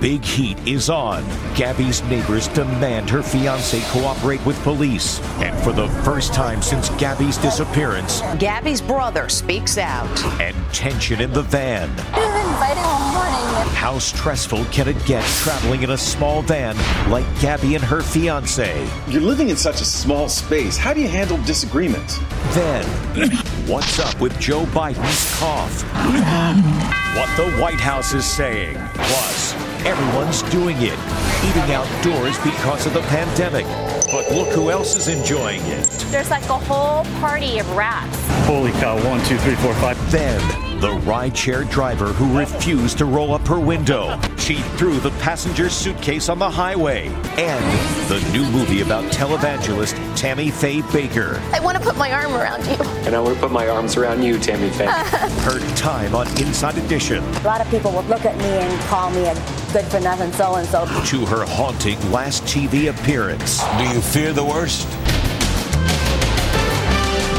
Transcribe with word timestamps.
big 0.00 0.24
heat 0.24 0.58
is 0.66 0.90
on. 0.90 1.24
Gabby's 1.54 2.02
neighbors 2.04 2.48
demand 2.48 3.10
her 3.10 3.22
fiance 3.22 3.80
cooperate 3.90 4.44
with 4.44 4.60
police. 4.62 5.20
And 5.40 5.56
for 5.60 5.72
the 5.72 5.88
first 6.04 6.32
time 6.34 6.62
since 6.62 6.88
Gabby's 6.90 7.38
disappearance, 7.38 8.20
Gabby's 8.38 8.80
brother 8.80 9.28
speaks 9.28 9.78
out. 9.78 10.08
And 10.40 10.56
tension 10.72 11.20
in 11.20 11.32
the 11.32 11.42
van. 11.42 11.88
How 13.74 13.98
stressful 13.98 14.64
can 14.66 14.88
it 14.88 15.04
get 15.06 15.24
traveling 15.24 15.82
in 15.82 15.90
a 15.90 15.98
small 15.98 16.42
van 16.42 16.76
like 17.10 17.24
Gabby 17.40 17.74
and 17.74 17.84
her 17.84 18.02
fiance? 18.02 18.88
You're 19.08 19.22
living 19.22 19.48
in 19.48 19.56
such 19.56 19.80
a 19.80 19.84
small 19.84 20.28
space. 20.28 20.76
How 20.76 20.92
do 20.92 21.00
you 21.00 21.08
handle 21.08 21.38
disagreements? 21.44 22.18
Then, 22.54 22.84
what's 23.68 23.98
up 23.98 24.20
with 24.20 24.38
Joe 24.38 24.64
Biden's 24.66 25.38
cough? 25.38 25.84
what 27.16 27.36
the 27.36 27.50
White 27.60 27.80
House 27.80 28.14
is 28.14 28.24
saying. 28.24 28.76
Plus, 28.94 29.54
everyone's 29.88 30.42
doing 30.50 30.76
it, 30.80 30.98
eating 31.48 31.72
outdoors 31.72 32.36
because 32.40 32.84
of 32.84 32.92
the 32.92 33.00
pandemic. 33.08 33.64
But 34.12 34.30
look 34.32 34.48
who 34.48 34.70
else 34.70 34.94
is 34.96 35.08
enjoying 35.08 35.62
it. 35.62 35.88
There's 36.10 36.28
like 36.28 36.44
a 36.44 36.58
whole 36.58 37.04
party 37.20 37.58
of 37.58 37.74
rats. 37.74 38.18
Holy 38.46 38.72
cow, 38.72 39.02
one, 39.08 39.24
two, 39.24 39.38
three, 39.38 39.54
four, 39.56 39.72
five. 39.76 39.98
Then, 40.12 40.38
the 40.82 40.90
rideshare 41.10 41.68
driver 41.70 42.12
who 42.12 42.38
refused 42.38 42.98
to 42.98 43.06
roll 43.06 43.32
up 43.32 43.46
her 43.48 43.58
window. 43.58 44.20
She 44.36 44.56
threw 44.76 45.00
the 45.00 45.10
passenger's 45.22 45.72
suitcase 45.72 46.28
on 46.28 46.38
the 46.38 46.50
highway. 46.50 47.08
And 47.38 47.64
the 48.10 48.20
new 48.30 48.44
movie 48.50 48.82
about 48.82 49.04
televangelist 49.10 49.94
Tammy 50.14 50.50
Faye 50.50 50.82
Bakker. 50.82 51.38
I 51.54 51.60
want 51.60 51.78
to 51.78 51.82
put 51.82 51.96
my 51.96 52.12
arm 52.12 52.34
around 52.34 52.66
you. 52.66 52.76
And 53.06 53.16
I 53.16 53.20
want 53.20 53.36
to 53.36 53.40
put 53.40 53.52
my 53.52 53.68
arms 53.68 53.96
around 53.96 54.22
you, 54.22 54.38
Tammy 54.38 54.68
Faye. 54.68 54.86
her 55.44 55.60
time 55.76 56.14
on 56.14 56.28
Inside 56.40 56.76
Edition. 56.76 57.24
A 57.24 57.40
lot 57.42 57.62
of 57.62 57.70
people 57.70 57.90
will 57.90 58.04
look 58.04 58.26
at 58.26 58.36
me 58.36 58.44
and 58.44 58.80
call 58.82 59.10
me 59.10 59.24
a 59.24 59.34
good 59.72 59.84
for 59.86 60.00
nothing 60.00 60.32
so 60.32 60.54
and 60.56 60.66
so. 60.68 60.86
To 60.86 61.26
her 61.26 61.44
haunting 61.44 61.98
last 62.10 62.42
TV 62.44 62.90
appearance. 62.90 63.62
Do 63.76 63.84
you 63.84 64.00
fear 64.00 64.32
the 64.32 64.44
worst? 64.44 64.88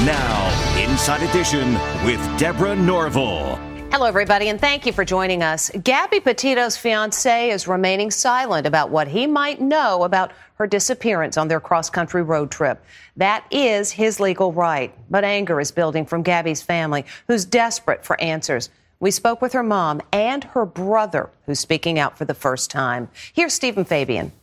Now, 0.05 0.49
Inside 0.80 1.23
Edition 1.30 1.73
with 2.05 2.19
Deborah 2.39 2.75
Norville. 2.75 3.59
Hello, 3.91 4.05
everybody, 4.05 4.49
and 4.49 4.61
thank 4.61 4.86
you 4.86 4.94
for 4.94 5.03
joining 5.03 5.41
us. 5.41 5.71
Gabby 5.83 6.19
Petito's 6.19 6.77
fiance 6.77 7.49
is 7.49 7.67
remaining 7.67 8.11
silent 8.11 8.67
about 8.67 8.91
what 8.91 9.08
he 9.08 9.26
might 9.26 9.59
know 9.59 10.03
about 10.03 10.32
her 10.55 10.67
disappearance 10.67 11.37
on 11.37 11.48
their 11.48 11.59
cross 11.59 11.89
country 11.89 12.21
road 12.21 12.52
trip. 12.52 12.86
That 13.17 13.45
is 13.49 13.92
his 13.92 14.20
legal 14.20 14.53
right. 14.53 14.93
But 15.09 15.23
anger 15.23 15.59
is 15.59 15.71
building 15.71 16.05
from 16.05 16.21
Gabby's 16.21 16.61
family, 16.61 17.03
who's 17.27 17.45
desperate 17.45 18.05
for 18.05 18.20
answers. 18.21 18.70
We 19.02 19.11
spoke 19.11 19.42
with 19.42 19.54
her 19.54 19.64
mom 19.64 20.02
and 20.11 20.43
her 20.43 20.65
brother, 20.65 21.30
who's 21.45 21.60
speaking 21.60 21.98
out 21.98 22.17
for 22.17 22.26
the 22.26 22.33
first 22.33 22.70
time. 22.70 23.08
Here's 23.32 23.54
Stephen 23.54 23.86
Fabian. 23.86 24.33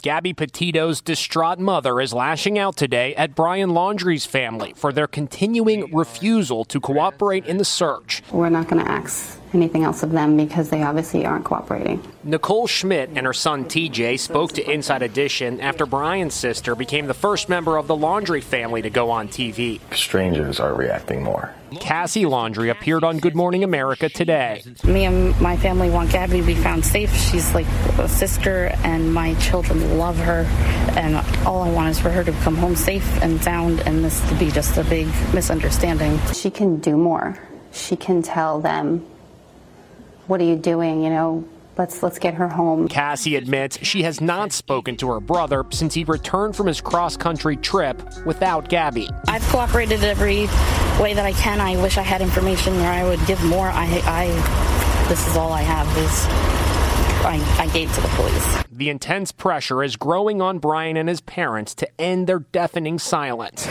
Gabby 0.00 0.32
Petito's 0.32 1.00
distraught 1.00 1.58
mother 1.58 2.00
is 2.00 2.12
lashing 2.12 2.56
out 2.56 2.76
today 2.76 3.16
at 3.16 3.34
Brian 3.34 3.70
Laundrie's 3.70 4.24
family 4.24 4.74
for 4.76 4.92
their 4.92 5.08
continuing 5.08 5.92
refusal 5.92 6.64
to 6.66 6.78
cooperate 6.78 7.46
in 7.46 7.56
the 7.56 7.64
search. 7.64 8.22
We're 8.30 8.48
not 8.48 8.68
going 8.68 8.84
to 8.84 8.88
ask 8.88 9.40
anything 9.54 9.84
else 9.84 10.02
of 10.02 10.12
them 10.12 10.36
because 10.36 10.70
they 10.70 10.82
obviously 10.82 11.24
aren't 11.24 11.44
cooperating. 11.44 12.02
Nicole 12.24 12.66
Schmidt 12.66 13.10
and 13.14 13.26
her 13.26 13.32
son 13.32 13.64
TJ 13.64 14.18
spoke 14.18 14.52
to 14.52 14.70
Inside 14.70 15.02
Edition 15.02 15.60
after 15.60 15.86
Brian's 15.86 16.34
sister 16.34 16.74
became 16.74 17.06
the 17.06 17.14
first 17.14 17.48
member 17.48 17.76
of 17.76 17.86
the 17.86 17.96
Laundrie 17.96 18.42
family 18.42 18.82
to 18.82 18.90
go 18.90 19.10
on 19.10 19.28
TV. 19.28 19.80
Strangers 19.94 20.60
are 20.60 20.74
reacting 20.74 21.22
more. 21.22 21.54
Cassie 21.80 22.24
Laundrie 22.24 22.70
appeared 22.70 23.04
on 23.04 23.18
Good 23.18 23.34
Morning 23.34 23.64
America 23.64 24.08
today. 24.08 24.62
Me 24.84 25.04
and 25.04 25.38
my 25.40 25.56
family 25.56 25.90
want 25.90 26.10
Gabby 26.10 26.40
to 26.40 26.46
be 26.46 26.54
found 26.54 26.84
safe. 26.84 27.12
She's 27.14 27.52
like 27.54 27.66
a 27.98 28.08
sister, 28.08 28.72
and 28.84 29.12
my 29.12 29.34
children 29.34 29.98
love 29.98 30.16
her. 30.18 30.44
And 30.96 31.16
all 31.46 31.62
I 31.62 31.70
want 31.70 31.90
is 31.90 31.98
for 31.98 32.10
her 32.10 32.22
to 32.24 32.32
come 32.32 32.56
home 32.56 32.76
safe 32.76 33.06
and 33.22 33.42
sound, 33.42 33.80
and 33.80 34.04
this 34.04 34.26
to 34.28 34.34
be 34.36 34.50
just 34.50 34.76
a 34.78 34.84
big 34.84 35.06
misunderstanding. 35.34 36.20
She 36.32 36.50
can 36.50 36.78
do 36.78 36.96
more. 36.96 37.38
She 37.72 37.96
can 37.96 38.22
tell 38.22 38.60
them 38.60 39.04
what 40.26 40.40
are 40.40 40.44
you 40.44 40.56
doing? 40.56 41.02
You 41.02 41.10
know, 41.10 41.44
let's 41.76 42.02
let's 42.02 42.18
get 42.18 42.34
her 42.34 42.48
home. 42.48 42.88
Cassie 42.88 43.36
admits 43.36 43.78
she 43.84 44.02
has 44.02 44.20
not 44.20 44.52
spoken 44.52 44.96
to 44.98 45.10
her 45.10 45.20
brother 45.20 45.64
since 45.70 45.94
he 45.94 46.04
returned 46.04 46.56
from 46.56 46.66
his 46.66 46.80
cross-country 46.80 47.56
trip 47.56 48.02
without 48.24 48.68
Gabby. 48.68 49.08
I've 49.28 49.42
cooperated 49.44 50.02
every 50.02 50.46
way 51.00 51.14
that 51.14 51.24
I 51.24 51.32
can. 51.32 51.60
I 51.60 51.80
wish 51.80 51.98
I 51.98 52.02
had 52.02 52.22
information 52.22 52.74
where 52.76 52.92
I 52.92 53.04
would 53.04 53.24
give 53.26 53.42
more. 53.44 53.68
I, 53.68 53.86
I 54.04 55.06
this 55.08 55.26
is 55.28 55.36
all 55.36 55.52
I 55.52 55.62
have 55.62 55.86
is 55.98 56.26
I, 57.24 57.62
I 57.62 57.68
gave 57.72 57.92
to 57.94 58.00
the 58.00 58.08
police. 58.08 58.64
The 58.70 58.90
intense 58.90 59.32
pressure 59.32 59.82
is 59.82 59.96
growing 59.96 60.42
on 60.42 60.58
Brian 60.58 60.96
and 60.96 61.08
his 61.08 61.20
parents 61.20 61.74
to 61.76 62.00
end 62.00 62.26
their 62.26 62.40
deafening 62.40 62.98
silence. 62.98 63.66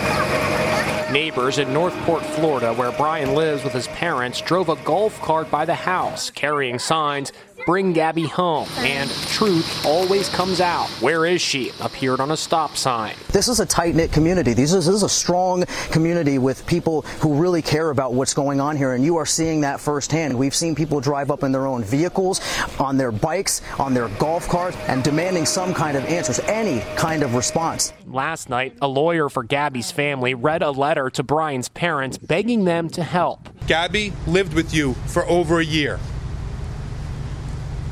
Neighbors 1.11 1.59
in 1.59 1.71
North 1.71 1.95
Port, 1.97 2.23
Florida, 2.23 2.73
where 2.73 2.91
Brian 2.91 3.35
lives 3.35 3.63
with 3.63 3.73
his 3.73 3.87
parents, 3.89 4.41
drove 4.41 4.69
a 4.69 4.75
golf 4.77 5.21
cart 5.21 5.51
by 5.51 5.63
the 5.63 5.75
house 5.75 6.31
carrying 6.31 6.79
signs 6.79 7.31
Bring 7.65 7.93
Gabby 7.93 8.27
home. 8.27 8.67
And 8.77 9.09
truth 9.09 9.85
always 9.87 10.29
comes 10.29 10.61
out. 10.61 10.87
Where 11.01 11.25
is 11.25 11.41
she? 11.41 11.71
Appeared 11.81 12.19
on 12.19 12.29
a 12.29 12.37
stop 12.37 12.77
sign. 12.77 13.15
This 13.31 13.47
is 13.47 13.59
a 13.59 13.65
tight 13.65 13.95
knit 13.95 14.11
community. 14.11 14.53
This 14.53 14.71
is, 14.71 14.85
this 14.85 14.93
is 14.93 15.01
a 15.01 15.09
strong 15.09 15.63
community 15.89 16.37
with 16.37 16.67
people 16.67 17.01
who 17.21 17.33
really 17.33 17.63
care 17.63 17.89
about 17.89 18.13
what's 18.13 18.35
going 18.35 18.61
on 18.61 18.77
here. 18.77 18.93
And 18.93 19.03
you 19.03 19.17
are 19.17 19.25
seeing 19.25 19.61
that 19.61 19.79
firsthand. 19.79 20.37
We've 20.37 20.53
seen 20.53 20.75
people 20.75 21.01
drive 21.01 21.31
up 21.31 21.41
in 21.41 21.51
their 21.51 21.65
own 21.65 21.83
vehicles, 21.83 22.39
on 22.79 22.97
their 22.97 23.11
bikes, 23.11 23.61
on 23.79 23.95
their 23.95 24.09
golf 24.09 24.47
carts, 24.47 24.77
and 24.87 25.03
demanding 25.03 25.47
some 25.47 25.73
kind 25.73 25.97
of 25.97 26.05
answers, 26.05 26.39
any 26.41 26.81
kind 26.95 27.23
of 27.23 27.33
response. 27.33 27.93
Last 28.05 28.47
night, 28.47 28.77
a 28.79 28.87
lawyer 28.87 29.27
for 29.27 29.43
Gabby's 29.43 29.89
family 29.89 30.35
read 30.35 30.61
a 30.61 30.69
letter 30.69 31.09
to 31.09 31.23
Brian's 31.23 31.69
parents 31.69 32.19
begging 32.19 32.65
them 32.65 32.89
to 32.89 33.03
help. 33.03 33.49
Gabby 33.65 34.13
lived 34.27 34.53
with 34.53 34.71
you 34.71 34.93
for 35.07 35.25
over 35.25 35.59
a 35.59 35.65
year. 35.65 35.99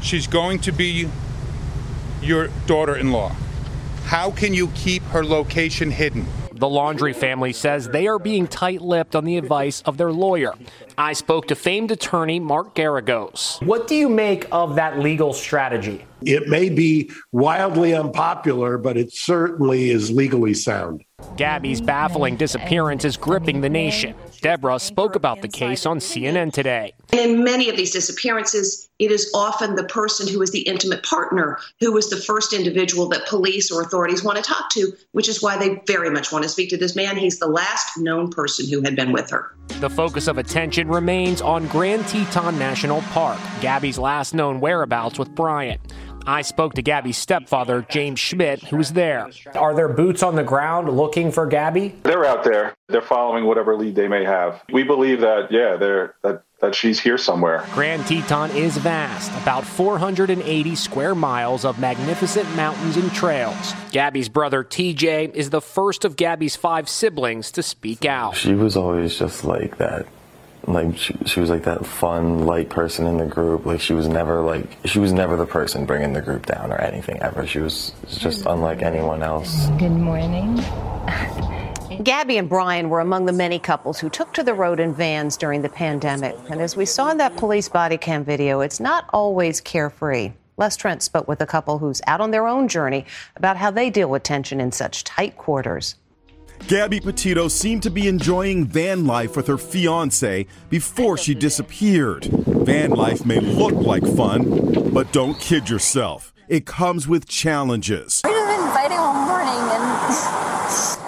She's 0.03 0.27
going 0.27 0.59
to 0.59 0.71
be 0.71 1.09
your 2.21 2.49
daughter 2.67 2.97
in 2.97 3.11
law. 3.11 3.29
How 4.03 4.31
can 4.31 4.53
you 4.53 4.67
keep 4.75 5.01
her 5.03 5.23
location 5.23 5.89
hidden? 5.89 6.25
The 6.51 6.67
Laundrie 6.67 7.15
family 7.15 7.51
says 7.51 7.87
they 7.89 8.05
are 8.07 8.19
being 8.19 8.47
tight 8.47 8.81
lipped 8.81 9.15
on 9.15 9.23
the 9.25 9.37
advice 9.37 9.81
of 9.81 9.97
their 9.97 10.11
lawyer. 10.11 10.53
I 10.97 11.13
spoke 11.13 11.47
to 11.47 11.55
famed 11.55 11.89
attorney 11.89 12.39
Mark 12.39 12.75
Geragos. 12.75 13.65
What 13.65 13.87
do 13.87 13.95
you 13.95 14.07
make 14.07 14.45
of 14.51 14.75
that 14.75 14.99
legal 14.99 15.33
strategy? 15.33 16.05
It 16.21 16.47
may 16.47 16.69
be 16.69 17.09
wildly 17.31 17.95
unpopular, 17.95 18.77
but 18.77 18.97
it 18.97 19.13
certainly 19.13 19.89
is 19.89 20.11
legally 20.11 20.53
sound. 20.53 21.03
Gabby's 21.37 21.81
baffling 21.81 22.35
disappearance 22.35 23.03
is 23.03 23.17
gripping 23.17 23.61
the 23.61 23.69
nation. 23.69 24.13
Deborah 24.43 24.77
spoke 24.77 25.15
about 25.15 25.41
the 25.41 25.47
case 25.47 25.85
on 25.85 25.99
CNN 25.99 26.51
today. 26.51 26.91
In 27.13 27.45
many 27.45 27.69
of 27.69 27.77
these 27.77 27.91
disappearances, 27.91 28.89
it 28.99 29.09
is 29.09 29.31
often 29.33 29.75
the 29.75 29.85
person 29.85 30.27
who 30.27 30.41
is 30.41 30.51
the 30.51 30.63
intimate 30.63 31.01
partner 31.03 31.59
who 31.79 31.95
is 31.95 32.09
the 32.09 32.17
first 32.17 32.51
individual 32.51 33.07
that 33.07 33.25
police 33.25 33.71
or 33.71 33.81
authorities 33.81 34.21
want 34.21 34.35
to 34.35 34.43
talk 34.43 34.69
to, 34.71 34.91
which 35.13 35.29
is 35.29 35.41
why 35.41 35.57
they 35.57 35.81
very 35.87 36.09
much 36.09 36.33
want 36.33 36.43
to 36.43 36.49
speak 36.49 36.69
to 36.71 36.77
this 36.77 36.93
man. 36.93 37.15
He's 37.15 37.39
the 37.39 37.47
last 37.47 37.97
known 37.97 38.31
person 38.31 38.69
who 38.69 38.81
had 38.81 38.97
been 38.97 39.13
with 39.13 39.29
her. 39.29 39.55
The 39.79 39.89
focus 39.89 40.27
of 40.27 40.37
attention 40.37 40.89
remains 40.89 41.41
on 41.41 41.65
Grand 41.67 42.05
Teton 42.07 42.59
National 42.59 42.99
Park, 43.13 43.39
Gabby's 43.61 43.97
last 43.97 44.33
known 44.33 44.59
whereabouts 44.59 45.17
with 45.17 45.33
Brian. 45.33 45.79
I 46.25 46.41
spoke 46.41 46.73
to 46.75 46.81
Gabby's 46.81 47.17
stepfather, 47.17 47.85
James 47.89 48.19
Schmidt, 48.19 48.63
who 48.63 48.77
was 48.77 48.93
there. 48.93 49.29
Are 49.55 49.75
there 49.75 49.89
boots 49.89 50.23
on 50.23 50.35
the 50.35 50.43
ground 50.43 50.89
looking 50.89 51.31
for 51.31 51.45
Gabby? 51.45 51.95
They're 52.03 52.25
out 52.25 52.43
there. 52.43 52.75
They're 52.87 53.01
following 53.01 53.45
whatever 53.45 53.75
lead 53.75 53.95
they 53.95 54.07
may 54.07 54.23
have. 54.23 54.61
We 54.71 54.83
believe 54.83 55.21
that, 55.21 55.51
yeah, 55.51 55.75
they're 55.75 56.15
that 56.21 56.43
that 56.63 56.73
she's 56.73 56.97
here 56.97 57.17
somewhere. 57.17 57.65
Grand 57.73 58.07
Teton 58.07 58.49
is 58.51 58.77
vast, 58.77 59.29
about 59.41 59.65
480 59.65 60.75
square 60.75 61.13
miles 61.13 61.65
of 61.65 61.77
magnificent 61.77 62.49
mountains 62.55 62.95
and 62.95 63.11
trails. 63.11 63.73
Gabby's 63.91 64.29
brother 64.29 64.63
TJ 64.63 65.33
is 65.35 65.49
the 65.49 65.59
first 65.59 66.05
of 66.05 66.15
Gabby's 66.15 66.55
five 66.55 66.87
siblings 66.87 67.51
to 67.51 67.63
speak 67.63 68.05
out. 68.05 68.37
She 68.37 68.53
was 68.53 68.77
always 68.77 69.19
just 69.19 69.43
like 69.43 69.77
that. 69.77 70.07
Like 70.67 70.97
she, 70.97 71.15
she 71.25 71.39
was 71.39 71.49
like 71.49 71.63
that 71.63 71.85
fun, 71.85 72.45
light 72.45 72.69
person 72.69 73.05
in 73.05 73.17
the 73.17 73.25
group. 73.25 73.65
Like 73.65 73.81
she 73.81 73.93
was 73.93 74.07
never 74.07 74.41
like 74.41 74.65
she 74.85 74.99
was 74.99 75.11
never 75.11 75.35
the 75.35 75.45
person 75.45 75.85
bringing 75.85 76.13
the 76.13 76.21
group 76.21 76.45
down 76.45 76.71
or 76.71 76.77
anything 76.77 77.21
ever. 77.21 77.45
She 77.45 77.59
was 77.59 77.91
just 78.07 78.43
hmm. 78.43 78.49
unlike 78.49 78.81
anyone 78.81 79.23
else. 79.23 79.67
Good 79.77 79.89
morning. 79.89 80.63
Gabby 82.03 82.37
and 82.37 82.49
Brian 82.49 82.89
were 82.89 83.01
among 83.01 83.25
the 83.25 83.33
many 83.33 83.59
couples 83.59 83.99
who 83.99 84.09
took 84.09 84.33
to 84.33 84.43
the 84.43 84.53
road 84.53 84.79
in 84.79 84.93
vans 84.93 85.37
during 85.37 85.61
the 85.61 85.69
pandemic. 85.69 86.35
And 86.49 86.59
as 86.59 86.75
we 86.75 86.85
saw 86.85 87.11
in 87.11 87.17
that 87.17 87.37
police 87.37 87.69
body 87.69 87.97
cam 87.97 88.23
video, 88.23 88.61
it's 88.61 88.79
not 88.79 89.05
always 89.13 89.61
carefree. 89.61 90.31
Les 90.57 90.75
Trent 90.75 91.01
spoke 91.01 91.27
with 91.27 91.41
a 91.41 91.45
couple 91.45 91.79
who's 91.79 92.01
out 92.07 92.21
on 92.21 92.31
their 92.31 92.47
own 92.47 92.67
journey 92.67 93.05
about 93.35 93.57
how 93.57 93.71
they 93.71 93.89
deal 93.89 94.09
with 94.09 94.23
tension 94.23 94.61
in 94.61 94.71
such 94.71 95.03
tight 95.03 95.37
quarters. 95.37 95.95
Gabby 96.67 97.01
Petito 97.01 97.49
seemed 97.49 97.83
to 97.83 97.89
be 97.89 98.07
enjoying 98.07 98.65
van 98.65 99.05
life 99.05 99.35
with 99.35 99.47
her 99.47 99.57
fiance 99.57 100.47
before 100.69 101.17
she 101.17 101.35
disappeared. 101.35 102.23
Van 102.23 102.91
life 102.91 103.25
may 103.25 103.39
look 103.41 103.73
like 103.73 104.05
fun, 104.15 104.91
but 104.93 105.11
don't 105.11 105.37
kid 105.39 105.69
yourself. 105.69 106.33
It 106.47 106.65
comes 106.65 107.05
with 107.05 107.27
challenges. 107.27 108.21
We've 108.23 108.33
been 108.33 108.69
fighting 108.71 108.97
all 108.97 109.13
morning 109.13 109.49
and 109.49 110.49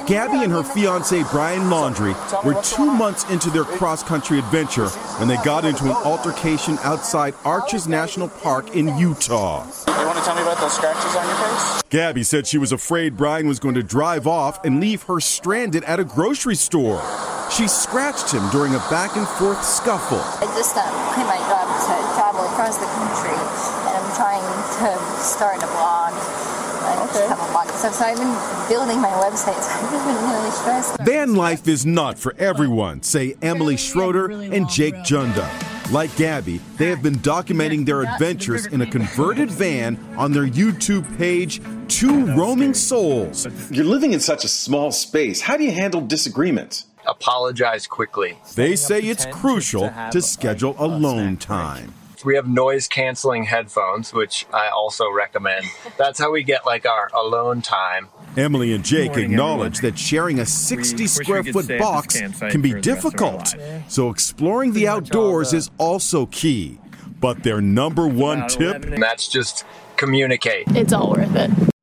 Gabby 0.07 0.43
and 0.43 0.51
her 0.51 0.63
fiance 0.63 1.23
Brian 1.31 1.63
Laundrie 1.63 2.15
were 2.43 2.61
two 2.61 2.85
months 2.85 3.27
into 3.31 3.49
their 3.49 3.63
cross 3.63 4.03
country 4.03 4.37
adventure 4.37 4.87
when 5.17 5.27
they 5.27 5.35
got 5.37 5.65
into 5.65 5.85
an 5.85 5.95
altercation 6.05 6.77
outside 6.83 7.33
Arches 7.43 7.87
National 7.87 8.27
Park 8.27 8.75
in 8.75 8.95
Utah. 8.99 9.65
You 9.87 10.05
want 10.05 10.19
to 10.19 10.23
tell 10.23 10.35
me 10.35 10.43
about 10.43 10.59
those 10.59 10.73
scratches 10.73 11.15
on 11.15 11.25
your 11.25 11.35
face? 11.37 11.81
Gabby 11.89 12.21
said 12.21 12.45
she 12.45 12.59
was 12.59 12.71
afraid 12.71 13.17
Brian 13.17 13.47
was 13.47 13.57
going 13.57 13.73
to 13.73 13.81
drive 13.81 14.27
off 14.27 14.63
and 14.63 14.79
leave 14.79 15.01
her 15.03 15.19
stranded 15.19 15.83
at 15.85 15.99
a 15.99 16.03
grocery 16.03 16.55
store. 16.55 17.01
She 17.51 17.67
scratched 17.67 18.31
him 18.31 18.47
during 18.49 18.75
a 18.75 18.79
back 18.91 19.15
and 19.15 19.27
forth 19.27 19.63
scuffle. 19.63 20.21
I 20.21 20.45
just 20.55 20.77
um, 20.77 20.85
quit 21.13 21.25
my 21.25 21.37
job 21.49 21.65
to 21.65 22.13
travel 22.13 22.45
across 22.45 22.77
the 22.77 22.85
country, 22.85 23.33
and 23.33 23.97
I'm 23.97 24.15
trying 24.15 24.45
to 24.85 25.23
start 25.23 25.63
a 25.63 25.67
blog. 25.67 25.94
Okay. 27.15 27.27
Have 27.27 27.39
a 27.39 27.51
blog 27.51 27.67
stuff. 27.69 27.93
So 27.95 28.05
I've 28.05 28.17
been 28.17 28.69
building 28.69 28.99
my 28.99 29.09
website. 29.09 29.61
So 29.61 29.71
I've 29.85 30.05
been 30.05 30.29
really 30.29 30.51
stressed. 30.51 30.99
Van 31.01 31.35
life 31.35 31.67
is 31.67 31.85
not 31.85 32.19
for 32.19 32.35
everyone, 32.37 33.01
say 33.03 33.35
Emily 33.41 33.77
Schroeder 33.77 34.31
and 34.31 34.67
Jake 34.69 34.95
Junda. 34.95 35.49
Like 35.91 36.15
Gabby, 36.15 36.59
they 36.77 36.87
have 36.89 37.03
been 37.03 37.15
documenting 37.19 37.85
their 37.85 38.01
adventures 38.01 38.65
in 38.65 38.81
a 38.81 38.87
converted 38.87 39.51
van 39.51 39.97
on 40.17 40.31
their 40.31 40.47
YouTube 40.47 41.05
page, 41.17 41.61
Two 41.87 42.25
Roaming 42.35 42.73
Souls. 42.73 43.47
You're 43.69 43.85
living 43.85 44.13
in 44.13 44.19
such 44.19 44.43
a 44.43 44.47
small 44.47 44.91
space. 44.91 45.41
How 45.41 45.57
do 45.57 45.63
you 45.63 45.71
handle 45.71 46.01
disagreements? 46.01 46.85
Apologize 47.05 47.85
quickly. 47.85 48.37
They 48.55 48.75
say 48.75 48.99
it's 48.99 49.27
crucial 49.27 49.93
to 50.11 50.21
schedule 50.23 50.75
alone 50.79 51.37
time. 51.37 51.93
We 52.23 52.35
have 52.35 52.47
noise 52.47 52.87
canceling 52.87 53.43
headphones, 53.43 54.13
which 54.13 54.45
I 54.53 54.69
also 54.69 55.11
recommend. 55.11 55.65
That's 55.97 56.19
how 56.19 56.31
we 56.31 56.43
get 56.43 56.65
like 56.65 56.85
our 56.85 57.09
alone 57.13 57.61
time. 57.61 58.09
Emily 58.37 58.73
and 58.73 58.83
Jake 58.83 59.17
acknowledge 59.17 59.79
that 59.79 59.97
sharing 59.97 60.39
a 60.39 60.45
60 60.45 61.07
square 61.07 61.43
foot 61.43 61.67
box 61.79 62.19
can 62.19 62.61
be 62.61 62.79
difficult, 62.79 63.55
so 63.87 64.09
exploring 64.09 64.73
the 64.73 64.87
outdoors 64.87 65.53
is 65.53 65.71
also 65.77 66.25
key. 66.27 66.79
But 67.19 67.43
their 67.43 67.61
number 67.61 68.07
one 68.07 68.47
tip? 68.47 68.85
And 68.85 69.01
that's 69.01 69.27
just 69.27 69.65
communicate. 69.95 70.65
It's 70.67 70.93
all 70.93 71.11
worth 71.11 71.35
it. 71.35 71.74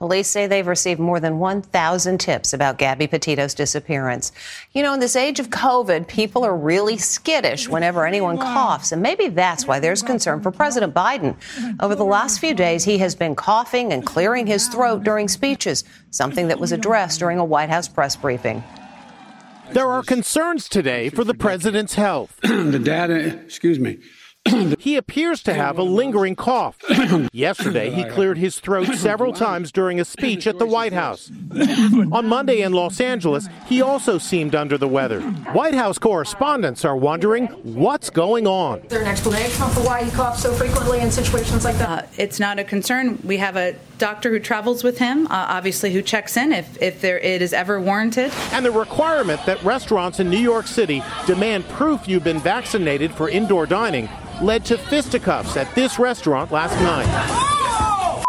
Police 0.00 0.28
say 0.28 0.46
they've 0.46 0.66
received 0.66 0.98
more 0.98 1.20
than 1.20 1.38
1,000 1.38 2.16
tips 2.16 2.54
about 2.54 2.78
Gabby 2.78 3.06
Petito's 3.06 3.52
disappearance. 3.52 4.32
You 4.72 4.82
know, 4.82 4.94
in 4.94 5.00
this 5.00 5.14
age 5.14 5.38
of 5.40 5.50
COVID, 5.50 6.08
people 6.08 6.42
are 6.42 6.56
really 6.56 6.96
skittish 6.96 7.68
whenever 7.68 8.06
anyone 8.06 8.38
coughs, 8.38 8.92
and 8.92 9.02
maybe 9.02 9.28
that's 9.28 9.66
why 9.66 9.78
there's 9.78 10.00
concern 10.00 10.40
for 10.40 10.50
President 10.50 10.94
Biden. 10.94 11.36
Over 11.80 11.94
the 11.94 12.06
last 12.06 12.40
few 12.40 12.54
days, 12.54 12.82
he 12.82 12.96
has 12.96 13.14
been 13.14 13.34
coughing 13.34 13.92
and 13.92 14.06
clearing 14.06 14.46
his 14.46 14.68
throat 14.68 15.04
during 15.04 15.28
speeches, 15.28 15.84
something 16.10 16.48
that 16.48 16.58
was 16.58 16.72
addressed 16.72 17.18
during 17.18 17.38
a 17.38 17.44
White 17.44 17.68
House 17.68 17.86
press 17.86 18.16
briefing. 18.16 18.64
There 19.72 19.86
are 19.86 20.02
concerns 20.02 20.70
today 20.70 21.10
for 21.10 21.24
the 21.24 21.34
president's 21.34 21.96
health. 21.96 22.40
the 22.42 22.80
data, 22.82 23.42
excuse 23.44 23.78
me, 23.78 23.98
he 24.78 24.96
appears 24.96 25.42
to 25.42 25.54
have 25.54 25.78
a 25.78 25.82
lingering 25.82 26.34
cough. 26.34 26.78
Yesterday, 27.32 27.90
he 27.90 28.04
cleared 28.04 28.38
his 28.38 28.58
throat 28.58 28.86
several 28.94 29.32
times 29.32 29.70
during 29.70 30.00
a 30.00 30.04
speech 30.04 30.46
at 30.46 30.58
the 30.58 30.66
White 30.66 30.92
House. 30.92 31.30
On 32.12 32.26
Monday 32.26 32.62
in 32.62 32.72
Los 32.72 33.00
Angeles, 33.00 33.48
he 33.66 33.82
also 33.82 34.18
seemed 34.18 34.54
under 34.54 34.78
the 34.78 34.88
weather. 34.88 35.20
White 35.20 35.74
House 35.74 35.98
correspondents 35.98 36.84
are 36.84 36.96
wondering 36.96 37.46
what's 37.62 38.08
going 38.10 38.46
on. 38.46 38.80
Is 38.80 38.88
there 38.88 39.02
an 39.02 39.08
explanation 39.08 39.68
for 39.68 39.80
why 39.80 40.04
he 40.04 40.10
coughs 40.10 40.42
so 40.42 40.52
frequently 40.52 41.00
in 41.00 41.10
situations 41.10 41.64
like 41.64 41.76
that? 41.76 42.04
Uh, 42.04 42.06
it's 42.16 42.40
not 42.40 42.58
a 42.58 42.64
concern. 42.64 43.18
We 43.24 43.36
have 43.38 43.56
a 43.56 43.76
doctor 44.00 44.30
who 44.30 44.40
travels 44.40 44.82
with 44.82 44.98
him, 44.98 45.26
uh, 45.26 45.46
obviously, 45.48 45.92
who 45.92 46.02
checks 46.02 46.36
in 46.36 46.52
if, 46.52 46.80
if 46.82 47.00
there, 47.00 47.18
it 47.18 47.40
is 47.42 47.52
ever 47.52 47.80
warranted. 47.80 48.32
And 48.50 48.64
the 48.64 48.72
requirement 48.72 49.44
that 49.46 49.62
restaurants 49.62 50.18
in 50.18 50.28
New 50.28 50.38
York 50.38 50.66
City 50.66 51.04
demand 51.26 51.68
proof 51.68 52.08
you've 52.08 52.24
been 52.24 52.40
vaccinated 52.40 53.12
for 53.12 53.28
indoor 53.28 53.66
dining 53.66 54.08
led 54.42 54.64
to 54.64 54.78
fisticuffs 54.78 55.56
at 55.56 55.72
this 55.74 55.98
restaurant 55.98 56.50
last 56.50 56.74
night. 56.80 58.26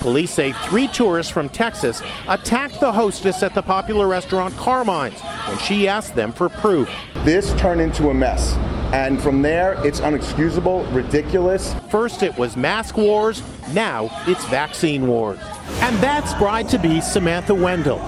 Police 0.00 0.30
say 0.30 0.52
three 0.52 0.88
tourists 0.88 1.30
from 1.30 1.48
Texas 1.48 2.00
attacked 2.28 2.80
the 2.80 2.92
hostess 2.92 3.42
at 3.42 3.54
the 3.54 3.62
popular 3.62 4.06
restaurant 4.06 4.56
Carmine's 4.56 5.20
when 5.20 5.58
she 5.58 5.88
asked 5.88 6.14
them 6.14 6.32
for 6.32 6.48
proof. 6.48 6.88
This 7.16 7.52
turned 7.54 7.80
into 7.80 8.08
a 8.08 8.14
mess. 8.14 8.56
And 8.92 9.22
from 9.22 9.40
there, 9.40 9.74
it's 9.86 10.00
unexcusable, 10.00 10.92
ridiculous. 10.92 11.74
First, 11.90 12.24
it 12.24 12.36
was 12.36 12.56
mask 12.56 12.96
wars. 12.96 13.42
Now, 13.72 14.10
it's 14.26 14.44
vaccine 14.46 15.06
wars. 15.06 15.38
And 15.80 15.96
that's 15.98 16.34
bride 16.34 16.68
to 16.70 16.78
be 16.78 17.00
Samantha 17.00 17.54
Wendell. 17.54 17.98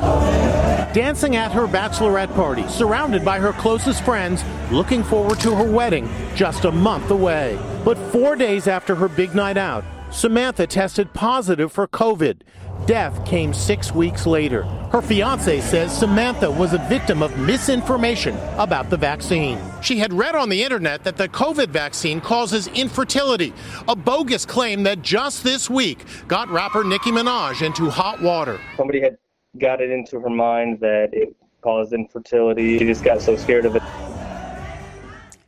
Dancing 0.93 1.37
at 1.37 1.52
her 1.52 1.69
bachelorette 1.69 2.34
party, 2.34 2.67
surrounded 2.67 3.25
by 3.25 3.38
her 3.38 3.52
closest 3.52 4.05
friends, 4.05 4.43
looking 4.73 5.05
forward 5.05 5.38
to 5.40 5.55
her 5.55 5.70
wedding 5.70 6.10
just 6.34 6.65
a 6.65 6.72
month 6.72 7.10
away. 7.10 7.58
But 7.84 7.96
four 8.10 8.34
days 8.34 8.67
after 8.67 8.96
her 8.96 9.08
big 9.08 9.36
night 9.36 9.56
out, 9.56 9.84
Samantha 10.12 10.66
tested 10.66 11.10
positive 11.14 11.72
for 11.72 11.88
COVID. 11.88 12.42
Death 12.86 13.24
came 13.24 13.54
six 13.54 13.92
weeks 13.92 14.26
later. 14.26 14.64
Her 14.92 15.00
fiance 15.00 15.62
says 15.62 15.96
Samantha 15.96 16.50
was 16.50 16.74
a 16.74 16.78
victim 16.88 17.22
of 17.22 17.36
misinformation 17.38 18.36
about 18.58 18.90
the 18.90 18.96
vaccine. 18.98 19.58
She 19.82 19.98
had 19.98 20.12
read 20.12 20.34
on 20.34 20.50
the 20.50 20.62
internet 20.62 21.02
that 21.04 21.16
the 21.16 21.28
COVID 21.28 21.69
vaccine 21.69 22.20
causes 22.20 22.66
infertility, 22.69 23.54
a 23.88 23.96
bogus 23.96 24.44
claim 24.44 24.82
that 24.82 25.00
just 25.00 25.44
this 25.44 25.70
week 25.70 26.04
got 26.28 26.50
rapper 26.50 26.84
Nicki 26.84 27.10
Minaj 27.10 27.64
into 27.64 27.88
hot 27.88 28.20
water. 28.20 28.60
Somebody 28.76 29.00
had 29.00 29.16
got 29.58 29.81
it 29.81 29.90
into 29.90 30.20
her 30.20 30.31
mind 30.31 30.78
that 30.81 31.08
it 31.12 31.34
caused 31.62 31.94
infertility. 31.94 32.78
She 32.78 32.84
just 32.84 33.02
got 33.02 33.22
so 33.22 33.34
scared 33.36 33.64
of 33.64 33.76
it. 33.76 33.82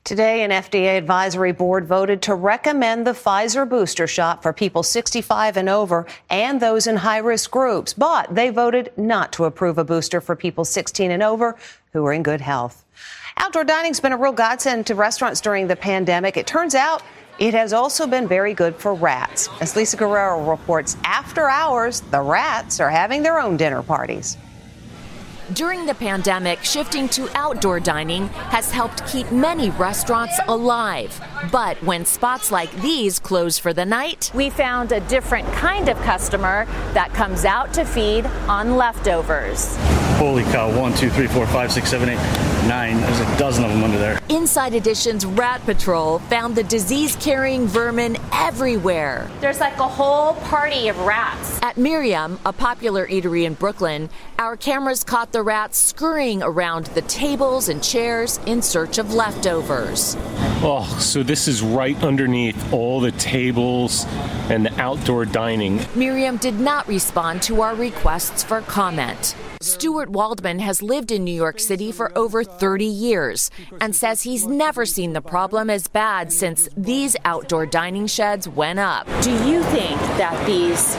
Today, 0.05 0.43
an 0.43 0.51
FDA 0.51 0.99
advisory 0.99 1.53
board 1.53 1.87
voted 1.87 2.21
to 2.23 2.35
recommend 2.35 3.07
the 3.07 3.13
Pfizer 3.13 3.67
booster 3.67 4.07
shot 4.07 4.43
for 4.43 4.53
people 4.53 4.83
65 4.83 5.57
and 5.57 5.67
over 5.67 6.05
and 6.29 6.61
those 6.61 6.87
in 6.87 6.97
high 6.97 7.17
risk 7.17 7.51
groups, 7.51 7.95
but 7.95 8.35
they 8.35 8.51
voted 8.51 8.93
not 8.99 9.33
to 9.33 9.47
approve 9.47 9.79
a 9.79 9.85
booster 9.85 10.21
for 10.21 10.37
people 10.37 10.63
16 10.63 11.11
and 11.11 11.23
over 11.23 11.57
who 11.95 12.05
are 12.05 12.13
in 12.13 12.23
good 12.23 12.43
health. 12.43 12.85
Outdoor 13.39 13.65
dining's 13.65 13.99
been 13.99 14.13
a 14.13 14.19
real 14.19 14.33
godsend 14.33 14.87
to 14.89 14.95
restaurants 14.95 15.41
during 15.41 15.69
the 15.69 15.75
pandemic. 15.75 16.37
It 16.37 16.47
turns 16.47 16.75
out 16.75 17.03
it 17.39 17.55
has 17.55 17.73
also 17.73 18.07
been 18.07 18.29
very 18.29 18.53
good 18.53 18.77
for 18.77 18.93
rats. 18.93 19.49
As 19.63 19.75
Lisa 19.75 19.97
Guerrero 19.97 20.51
reports, 20.51 20.99
after 21.05 21.49
hours, 21.49 22.03
the 22.03 22.21
rats 22.21 22.79
are 22.79 22.91
having 22.91 23.23
their 23.23 23.41
own 23.41 23.57
dinner 23.57 23.83
parties. 23.83 24.37
During 25.53 25.85
the 25.85 25.95
pandemic, 25.95 26.65
shifting 26.65 27.07
to 27.11 27.29
outdoor 27.37 27.79
dining 27.79 28.29
has 28.29 28.71
helped 28.71 29.07
keep 29.07 29.31
many 29.31 29.69
restaurants 29.71 30.41
alive. 30.49 31.21
But 31.53 31.81
when 31.83 32.07
spots 32.07 32.51
like 32.51 32.73
these 32.81 33.19
close 33.19 33.59
for 33.59 33.75
the 33.75 33.85
night, 33.85 34.31
we 34.35 34.49
found 34.49 34.91
a 34.93 35.01
different 35.01 35.47
kind 35.53 35.91
of 35.91 35.99
customer 35.99 36.65
that 36.95 37.13
comes 37.13 37.45
out 37.45 37.75
to 37.75 37.85
feed 37.85 38.25
on 38.49 38.79
leftovers. 38.79 39.77
Holy 40.25 40.43
cow, 40.45 40.75
one, 40.81 40.95
two, 40.95 41.11
three, 41.11 41.27
four, 41.27 41.47
five, 41.47 41.71
six, 41.71 41.91
seven, 41.91 42.09
eight, 42.09 42.17
nine. 42.67 42.99
There's 42.99 43.21
a 43.21 43.37
dozen 43.39 43.63
of 43.63 43.71
them 43.71 43.85
under 43.85 43.99
there. 43.99 44.19
Inside 44.31 44.73
Edition's 44.73 45.27
Rat 45.27 45.61
Patrol 45.67 46.19
found 46.19 46.57
the 46.57 46.63
disease 46.63 47.15
carrying 47.17 47.67
vermin 47.67 48.17
everywhere. 48.33 49.31
There's 49.43 49.61
like 49.61 49.79
a 49.79 49.87
whole 49.87 50.33
party 50.49 50.89
of 50.89 50.99
rats. 51.01 51.61
At 51.61 51.77
Miriam, 51.77 52.41
a 52.47 52.55
popular 52.55 53.07
eatery 53.07 53.45
in 53.45 53.53
Brooklyn, 53.53 54.09
our 54.39 54.57
cameras 54.57 55.05
caught 55.05 55.31
the 55.31 55.43
rats 55.43 55.77
scurrying 55.77 56.43
around 56.43 56.87
the 56.87 57.03
tables 57.03 57.69
and 57.69 57.85
chairs 57.85 58.41
in 58.47 58.63
search 58.63 58.97
of 58.97 59.13
leftovers. 59.13 60.17
Oh, 60.67 60.87
so 61.01 61.23
this 61.23 61.47
is 61.47 61.61
right 61.61 62.03
underneath 62.03 62.73
all 62.73 62.99
the 62.99 63.13
tables 63.13 64.07
and 64.49 64.65
the 64.65 64.81
outdoor 64.81 65.27
dining. 65.27 65.85
Miriam 65.95 66.39
did 66.39 66.59
not 66.59 66.89
respond 66.89 67.43
to 67.43 67.61
our 67.61 67.75
requests 67.75 68.43
for 68.43 68.63
comment. 68.63 69.37
Stuart 69.65 70.11
Waldman 70.11 70.59
has 70.59 70.83
lived 70.83 71.11
in 71.11 71.25
New 71.25 71.35
York 71.35 71.59
City 71.59 71.91
for 71.91 72.17
over 72.19 72.45
30 72.45 72.85
years 72.85 73.51
and 73.81 73.97
says 73.97 74.21
he's 74.21 74.47
never 74.47 74.85
seen 74.85 75.15
the 75.15 75.23
problem 75.23 75.71
as 75.71 75.89
bad 75.89 76.31
since 76.31 76.69
these 76.77 77.17
outdoor 77.25 77.65
dining 77.65 78.07
sheds 78.07 78.47
went 78.47 78.79
up. 78.79 79.07
Do 79.23 79.31
you 79.49 79.63
think 79.65 79.99
that 80.19 80.37
these 80.47 80.95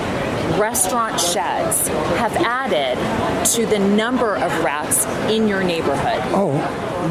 restaurant 0.60 1.20
sheds 1.22 1.88
have 2.18 2.36
added 2.38 2.98
to 3.54 3.68
the 3.68 3.78
number 3.78 4.36
of 4.36 4.64
rats 4.64 5.06
in 5.32 5.48
your 5.48 5.64
neighborhood? 5.64 6.22
Oh, 6.34 6.52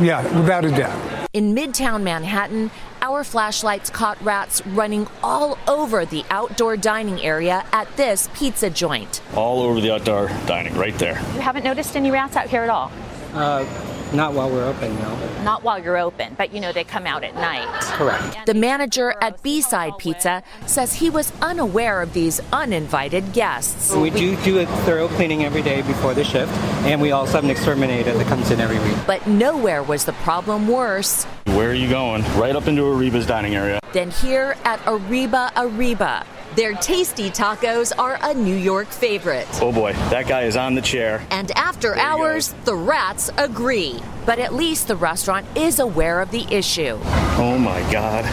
yeah, 0.02 0.22
without 0.36 0.64
a 0.64 0.70
doubt. 0.70 1.28
In 1.34 1.54
Midtown 1.54 2.02
Manhattan, 2.02 2.72
our 3.04 3.22
flashlights 3.22 3.90
caught 3.90 4.18
rats 4.22 4.66
running 4.68 5.06
all 5.22 5.58
over 5.68 6.06
the 6.06 6.24
outdoor 6.30 6.74
dining 6.74 7.20
area 7.20 7.62
at 7.70 7.86
this 7.98 8.30
pizza 8.32 8.70
joint. 8.70 9.20
All 9.34 9.60
over 9.60 9.78
the 9.78 9.92
outdoor 9.92 10.28
dining, 10.46 10.74
right 10.74 10.98
there. 10.98 11.20
You 11.34 11.40
haven't 11.40 11.64
noticed 11.64 11.96
any 11.96 12.10
rats 12.10 12.34
out 12.34 12.48
here 12.48 12.62
at 12.62 12.70
all? 12.70 12.90
Uh, 13.34 13.66
not 14.14 14.32
while 14.32 14.50
we're 14.50 14.66
open, 14.66 14.94
no. 14.96 15.42
Not 15.42 15.62
while 15.62 15.82
you're 15.82 15.98
open, 15.98 16.34
but 16.38 16.52
you 16.52 16.60
know 16.60 16.72
they 16.72 16.84
come 16.84 17.06
out 17.06 17.24
at 17.24 17.34
night. 17.34 17.68
Correct. 17.82 18.46
The 18.46 18.54
manager 18.54 19.14
at 19.20 19.42
B-Side 19.42 19.98
Pizza 19.98 20.42
says 20.66 20.94
he 20.94 21.10
was 21.10 21.32
unaware 21.42 22.00
of 22.00 22.12
these 22.12 22.40
uninvited 22.52 23.32
guests. 23.32 23.94
We 23.94 24.10
do 24.10 24.36
do 24.42 24.60
a 24.60 24.66
thorough 24.84 25.08
cleaning 25.08 25.44
every 25.44 25.62
day 25.62 25.82
before 25.82 26.14
the 26.14 26.24
shift, 26.24 26.52
and 26.84 27.00
we 27.00 27.10
also 27.10 27.32
have 27.32 27.44
an 27.44 27.50
exterminator 27.50 28.12
that 28.12 28.26
comes 28.26 28.50
in 28.50 28.60
every 28.60 28.78
week. 28.78 28.96
But 29.06 29.26
nowhere 29.26 29.82
was 29.82 30.04
the 30.04 30.12
problem 30.14 30.68
worse 30.68 31.24
Where 31.46 31.70
are 31.70 31.74
you 31.74 31.88
going? 31.88 32.22
Right 32.38 32.56
up 32.56 32.66
into 32.68 32.84
Arriba's 32.84 33.26
dining 33.26 33.54
area. 33.54 33.80
than 33.92 34.10
here 34.10 34.56
at 34.64 34.80
Arriba 34.86 35.52
Arriba. 35.56 36.24
Their 36.56 36.74
tasty 36.74 37.30
tacos 37.30 37.92
are 37.98 38.16
a 38.22 38.32
New 38.32 38.54
York 38.54 38.86
favorite. 38.86 39.48
Oh 39.60 39.72
boy, 39.72 39.92
that 40.10 40.28
guy 40.28 40.42
is 40.42 40.56
on 40.56 40.76
the 40.76 40.80
chair. 40.80 41.26
And 41.30 41.50
after 41.52 41.96
hours, 41.96 42.54
the 42.64 42.76
rats 42.76 43.28
agree. 43.38 44.00
But 44.24 44.38
at 44.38 44.54
least 44.54 44.86
the 44.86 44.94
restaurant 44.94 45.46
is 45.56 45.80
aware 45.80 46.20
of 46.20 46.30
the 46.30 46.46
issue. 46.54 46.96
Oh 47.36 47.58
my 47.58 47.80
god. 47.90 48.24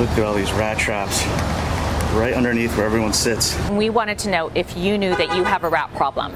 Look 0.00 0.10
at 0.10 0.24
all 0.24 0.34
these 0.34 0.50
rat 0.54 0.76
traps. 0.76 1.24
Right 2.16 2.34
underneath 2.34 2.76
where 2.76 2.84
everyone 2.84 3.12
sits. 3.12 3.56
We 3.70 3.90
wanted 3.90 4.18
to 4.20 4.30
know 4.30 4.50
if 4.56 4.76
you 4.76 4.98
knew 4.98 5.14
that 5.14 5.36
you 5.36 5.44
have 5.44 5.62
a 5.62 5.68
rat 5.68 5.94
problem. 5.94 6.34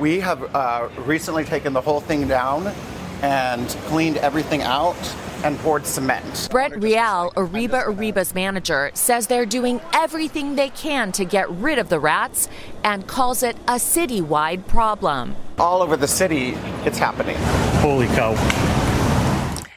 We 0.00 0.18
have 0.18 0.52
uh, 0.52 0.88
recently 0.98 1.44
taken 1.44 1.72
the 1.72 1.80
whole 1.80 2.00
thing 2.00 2.26
down 2.26 2.74
and 3.22 3.68
cleaned 3.86 4.16
everything 4.16 4.62
out 4.62 4.96
and 5.44 5.58
poured 5.58 5.86
cement. 5.86 6.48
Brett 6.50 6.82
Rial, 6.82 7.32
Arriba 7.36 7.82
Arriba's 7.86 8.34
manager, 8.34 8.90
says 8.94 9.26
they're 9.26 9.46
doing 9.46 9.80
everything 9.92 10.54
they 10.54 10.70
can 10.70 11.12
to 11.12 11.24
get 11.24 11.50
rid 11.50 11.78
of 11.78 11.88
the 11.88 12.00
rats 12.00 12.48
and 12.84 13.06
calls 13.06 13.42
it 13.42 13.56
a 13.68 13.74
citywide 13.74 14.66
problem. 14.66 15.36
All 15.58 15.82
over 15.82 15.96
the 15.96 16.08
city, 16.08 16.50
it's 16.84 16.98
happening. 16.98 17.36
Holy 17.80 18.06
cow. 18.08 18.34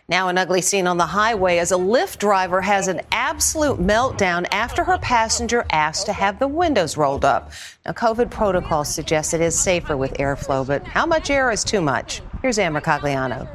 Now, 0.07 0.27
an 0.27 0.37
ugly 0.37 0.61
scene 0.61 0.85
on 0.85 0.97
the 0.97 1.05
highway 1.07 1.57
as 1.57 1.71
a 1.71 1.75
Lyft 1.75 2.19
driver 2.19 2.61
has 2.61 2.87
an 2.87 3.01
absolute 3.11 3.79
meltdown 3.79 4.45
after 4.51 4.83
her 4.83 4.99
passenger 4.99 5.65
asked 5.71 6.05
to 6.05 6.13
have 6.13 6.37
the 6.37 6.47
windows 6.47 6.95
rolled 6.95 7.25
up. 7.25 7.51
Now, 7.87 7.93
COVID 7.93 8.29
protocols 8.29 8.93
suggest 8.93 9.33
it 9.33 9.41
is 9.41 9.59
safer 9.59 9.97
with 9.97 10.13
airflow, 10.13 10.65
but 10.67 10.83
how 10.83 11.07
much 11.07 11.31
air 11.31 11.49
is 11.49 11.63
too 11.63 11.81
much? 11.81 12.21
Here's 12.43 12.59
Ann 12.59 12.73
Mercogliano. 12.73 13.47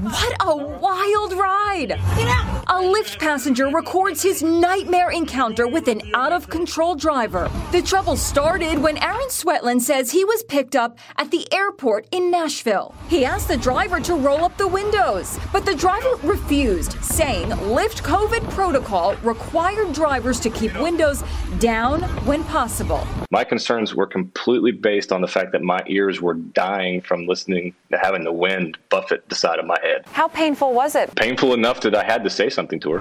What 0.00 0.34
a 0.40 0.56
wild 0.56 1.34
ride! 1.34 1.92
A 1.92 2.80
Lyft 2.80 3.18
passenger 3.18 3.68
records 3.68 4.22
his 4.22 4.42
nightmare 4.42 5.10
encounter 5.10 5.68
with 5.68 5.86
an 5.86 6.00
out 6.14 6.32
of 6.32 6.48
control 6.48 6.94
driver. 6.94 7.50
The 7.72 7.82
trouble 7.82 8.16
started 8.16 8.78
when 8.78 8.96
Aaron 8.96 9.28
Swetland 9.28 9.82
says 9.82 10.10
he 10.10 10.24
was 10.24 10.44
picked 10.44 10.74
up 10.74 10.98
at 11.18 11.30
the 11.30 11.46
airport 11.52 12.06
in 12.10 12.30
Nashville. 12.30 12.94
He 13.10 13.26
asked 13.26 13.48
the 13.48 13.58
driver 13.58 14.00
to 14.00 14.14
roll 14.14 14.46
up 14.46 14.56
the 14.56 14.66
windows, 14.66 15.38
but 15.52 15.66
the 15.66 15.74
driver 15.74 16.16
refused, 16.22 16.92
saying 17.04 17.50
Lyft 17.50 18.00
COVID 18.00 18.48
protocol 18.50 19.14
required 19.16 19.92
drivers 19.92 20.40
to 20.40 20.48
keep 20.48 20.72
windows 20.80 21.22
down 21.58 22.00
when 22.24 22.44
possible. 22.44 23.06
My 23.30 23.44
concerns 23.44 23.94
were 23.94 24.06
completely 24.06 24.72
based 24.72 25.12
on 25.12 25.20
the 25.20 25.28
fact 25.28 25.52
that 25.52 25.62
my 25.62 25.82
ears 25.86 26.22
were 26.22 26.34
dying 26.34 27.02
from 27.02 27.26
listening 27.26 27.74
having 27.98 28.24
the 28.24 28.32
wind 28.32 28.78
buffet 28.88 29.28
the 29.28 29.34
side 29.34 29.58
of 29.58 29.66
my 29.66 29.78
head. 29.82 30.04
How 30.12 30.28
painful 30.28 30.72
was 30.72 30.94
it? 30.94 31.14
Painful 31.14 31.54
enough 31.54 31.80
that 31.82 31.94
I 31.94 32.04
had 32.04 32.24
to 32.24 32.30
say 32.30 32.48
something 32.48 32.80
to 32.80 32.92
her. 32.92 32.98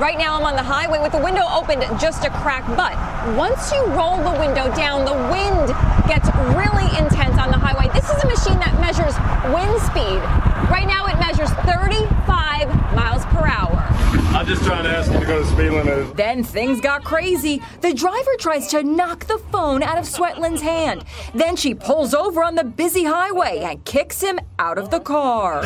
Right 0.00 0.18
now, 0.18 0.36
I'm 0.36 0.44
on 0.44 0.56
the 0.56 0.62
highway 0.62 1.00
with 1.00 1.12
the 1.12 1.22
window 1.22 1.42
opened 1.50 1.82
just 2.00 2.24
a 2.24 2.30
crack, 2.30 2.64
but 2.76 2.94
once 3.36 3.72
you 3.72 3.84
roll 3.86 4.18
the 4.18 4.38
window 4.38 4.74
down, 4.74 5.04
the 5.04 5.14
wind 5.32 5.68
gets 6.08 6.28
really 6.56 6.88
intense 6.98 7.38
on 7.38 7.50
the 7.50 7.58
highway. 7.58 7.90
This 7.94 8.08
is 8.10 8.22
a 8.22 8.26
machine 8.26 8.58
that 8.60 8.74
measures 8.80 9.14
wind 9.52 9.80
speed. 9.80 10.53
Right 10.70 10.86
now, 10.86 11.06
it 11.06 11.18
measures 11.18 11.50
35 11.50 12.94
miles 12.94 13.24
per 13.26 13.46
hour. 13.46 13.76
I'm 14.34 14.46
just 14.46 14.64
trying 14.64 14.84
to 14.84 14.90
ask 14.90 15.12
you 15.12 15.20
to 15.20 15.26
go 15.26 15.38
to 15.40 15.46
speed 15.46 15.70
limit. 15.70 16.16
Then 16.16 16.42
things 16.42 16.80
got 16.80 17.04
crazy. 17.04 17.62
The 17.82 17.92
driver 17.94 18.30
tries 18.38 18.68
to 18.68 18.82
knock 18.82 19.26
the 19.26 19.38
phone 19.52 19.82
out 19.82 19.98
of 19.98 20.04
Swetland's 20.04 20.62
hand. 20.62 21.04
Then 21.34 21.56
she 21.56 21.74
pulls 21.74 22.14
over 22.14 22.42
on 22.42 22.54
the 22.54 22.64
busy 22.64 23.04
highway 23.04 23.60
and 23.60 23.84
kicks 23.84 24.20
him 24.20 24.38
out 24.58 24.78
of 24.78 24.90
the 24.90 25.00
car. 25.00 25.62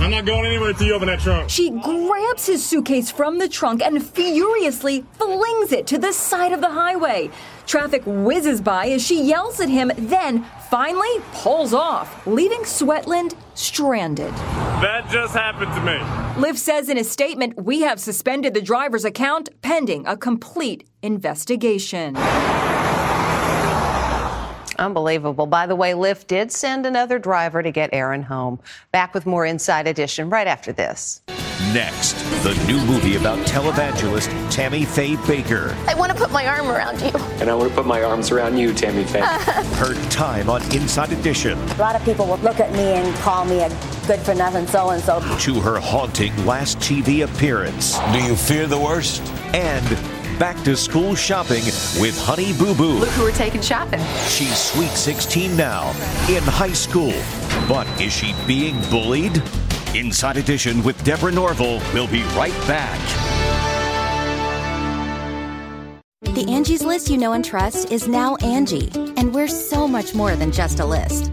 I'm 0.00 0.12
not 0.12 0.24
going 0.24 0.46
anywhere 0.46 0.70
until 0.70 0.86
you 0.86 0.94
open 0.94 1.08
that 1.08 1.20
trunk. 1.20 1.50
She 1.50 1.70
grabs 1.70 2.46
his 2.46 2.64
suitcase 2.64 3.10
from 3.10 3.38
the 3.38 3.48
trunk 3.48 3.82
and 3.82 4.02
furiously 4.04 5.04
flings 5.14 5.72
it 5.72 5.86
to 5.88 5.98
the 5.98 6.12
side 6.12 6.52
of 6.52 6.60
the 6.60 6.70
highway. 6.70 7.30
Traffic 7.66 8.02
whizzes 8.06 8.60
by 8.60 8.86
as 8.86 9.04
she 9.04 9.22
yells 9.22 9.60
at 9.60 9.68
him, 9.68 9.90
then 9.96 10.46
finally 10.70 11.20
pulls 11.32 11.74
off, 11.74 12.26
leaving 12.26 12.60
Swetland 12.60 13.34
stranded. 13.54 14.32
That 14.80 15.08
just 15.10 15.34
happened 15.34 15.74
to 15.74 15.80
me. 15.80 15.98
Lyft 16.40 16.58
says 16.58 16.88
in 16.88 16.96
a 16.96 17.04
statement, 17.04 17.60
We 17.60 17.80
have 17.80 17.98
suspended 17.98 18.54
the 18.54 18.62
driver's 18.62 19.04
account 19.04 19.48
pending 19.62 20.06
a 20.06 20.16
complete 20.16 20.88
investigation. 21.02 22.14
Unbelievable. 24.78 25.46
By 25.46 25.66
the 25.66 25.76
way, 25.76 25.92
Lyft 25.92 26.26
did 26.26 26.52
send 26.52 26.86
another 26.86 27.18
driver 27.18 27.62
to 27.62 27.70
get 27.70 27.90
Aaron 27.92 28.22
home. 28.22 28.60
Back 28.92 29.14
with 29.14 29.26
more 29.26 29.44
Inside 29.44 29.86
Edition 29.86 30.30
right 30.30 30.46
after 30.46 30.72
this. 30.72 31.22
Next, 31.72 32.14
the 32.44 32.54
new 32.66 32.78
movie 32.86 33.16
about 33.16 33.38
televangelist 33.46 34.28
Tammy 34.50 34.84
Faye 34.84 35.16
Bakker. 35.16 35.74
I 35.86 35.94
want 35.94 36.12
to 36.12 36.16
put 36.16 36.30
my 36.30 36.46
arm 36.46 36.68
around 36.68 37.00
you. 37.00 37.10
And 37.40 37.50
I 37.50 37.54
want 37.54 37.68
to 37.70 37.74
put 37.74 37.84
my 37.86 38.02
arms 38.02 38.30
around 38.30 38.56
you, 38.56 38.72
Tammy 38.72 39.04
Faye. 39.04 39.20
Her 39.74 39.94
time 40.08 40.48
on 40.48 40.62
Inside 40.74 41.12
Edition. 41.12 41.58
A 41.58 41.76
lot 41.76 41.96
of 41.96 42.04
people 42.04 42.26
will 42.26 42.38
look 42.38 42.60
at 42.60 42.72
me 42.72 42.94
and 42.94 43.14
call 43.16 43.44
me 43.44 43.60
a 43.60 43.68
good 44.06 44.20
for 44.20 44.34
nothing 44.34 44.66
so 44.66 44.90
and 44.90 45.02
so. 45.02 45.20
To 45.20 45.60
her 45.60 45.78
haunting 45.78 46.34
last 46.46 46.78
TV 46.78 47.24
appearance. 47.24 47.98
Do 48.12 48.22
you 48.22 48.34
fear 48.36 48.66
the 48.66 48.78
worst? 48.78 49.20
And 49.52 50.17
back 50.38 50.62
to 50.62 50.76
school 50.76 51.14
shopping 51.14 51.64
with 52.00 52.16
Honey 52.24 52.52
Boo 52.52 52.74
Boo. 52.74 52.98
Look 52.98 53.08
who 53.10 53.24
we're 53.24 53.32
taking 53.32 53.60
shopping. 53.60 54.00
She's 54.28 54.56
sweet 54.56 54.90
16 54.90 55.56
now, 55.56 55.88
in 56.28 56.42
high 56.44 56.72
school. 56.72 57.12
But 57.68 57.86
is 58.00 58.12
she 58.12 58.34
being 58.46 58.80
bullied? 58.82 59.42
Inside 59.94 60.36
Edition 60.36 60.82
with 60.84 61.02
Deborah 61.02 61.32
Norville 61.32 61.80
will 61.92 62.06
be 62.06 62.22
right 62.36 62.52
back. 62.68 62.98
The 66.20 66.46
Angie's 66.48 66.84
list 66.84 67.10
you 67.10 67.16
know 67.16 67.32
and 67.32 67.44
trust 67.44 67.90
is 67.90 68.06
now 68.06 68.36
Angie, 68.36 68.90
and 69.16 69.34
we're 69.34 69.48
so 69.48 69.88
much 69.88 70.14
more 70.14 70.36
than 70.36 70.52
just 70.52 70.78
a 70.78 70.86
list. 70.86 71.32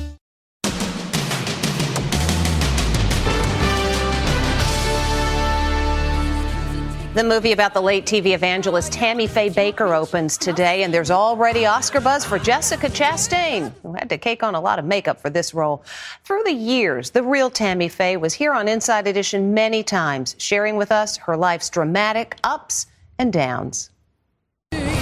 The 7.13 7.25
movie 7.25 7.51
about 7.51 7.73
the 7.73 7.81
late 7.81 8.05
TV 8.05 8.27
evangelist 8.27 8.93
Tammy 8.93 9.27
Faye 9.27 9.49
Bakker 9.49 9.93
opens 9.93 10.37
today, 10.37 10.83
and 10.83 10.93
there's 10.93 11.11
already 11.11 11.65
Oscar 11.65 11.99
buzz 11.99 12.23
for 12.23 12.39
Jessica 12.39 12.87
Chastain, 12.87 13.73
who 13.81 13.91
had 13.95 14.07
to 14.07 14.17
cake 14.17 14.43
on 14.43 14.55
a 14.55 14.61
lot 14.61 14.79
of 14.79 14.85
makeup 14.85 15.19
for 15.19 15.29
this 15.29 15.53
role. 15.53 15.83
Through 16.23 16.43
the 16.45 16.53
years, 16.53 17.09
the 17.09 17.21
real 17.21 17.49
Tammy 17.49 17.89
Faye 17.89 18.15
was 18.15 18.33
here 18.33 18.53
on 18.53 18.69
Inside 18.69 19.07
Edition 19.07 19.53
many 19.53 19.83
times, 19.83 20.37
sharing 20.37 20.77
with 20.77 20.89
us 20.89 21.17
her 21.17 21.35
life's 21.35 21.69
dramatic 21.69 22.37
ups 22.45 22.87
and 23.19 23.33
downs. 23.33 23.90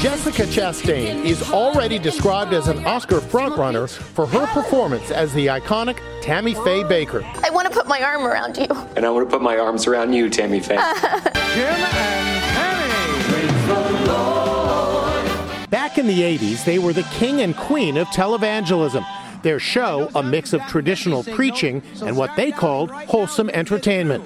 Jessica 0.02 0.44
Chastain 0.44 1.26
is 1.26 1.52
already 1.52 2.00
described 2.00 2.54
as 2.54 2.70
an 2.70 2.86
Oscar 2.86 3.20
frontrunner 3.20 3.90
for 3.90 4.26
her 4.26 4.48
performance 4.48 5.12
as 5.12 5.34
the 5.34 5.48
iconic 5.48 6.00
Tammy 6.22 6.54
Faye 6.54 6.84
Bakker. 6.84 7.22
I 7.44 7.50
want 7.50 7.68
to 7.68 7.74
put 7.74 7.86
my 7.86 8.02
arm 8.02 8.26
around 8.26 8.56
you. 8.56 8.68
And 8.96 9.06
I 9.06 9.10
want 9.10 9.30
to 9.30 9.30
put 9.30 9.42
my 9.42 9.58
arms 9.58 9.88
around 9.88 10.14
you, 10.14 10.30
Tammy 10.30 10.62
Faye. 10.62 10.78
Jim 11.54 11.66
and 11.66 12.40
Back 15.70 15.98
in 15.98 16.08
the 16.08 16.22
80s, 16.22 16.64
they 16.64 16.80
were 16.80 16.94
the 16.94 17.04
king 17.12 17.42
and 17.42 17.54
queen 17.58 17.98
of 17.98 18.08
televangelism. 18.08 19.06
Their 19.44 19.60
show, 19.60 20.10
a 20.16 20.24
mix 20.24 20.54
of 20.54 20.62
traditional 20.68 21.24
preaching 21.24 21.84
and 22.02 22.16
what 22.16 22.34
they 22.38 22.54
called 22.54 22.90
wholesome 22.90 23.50
entertainment. 23.50 24.24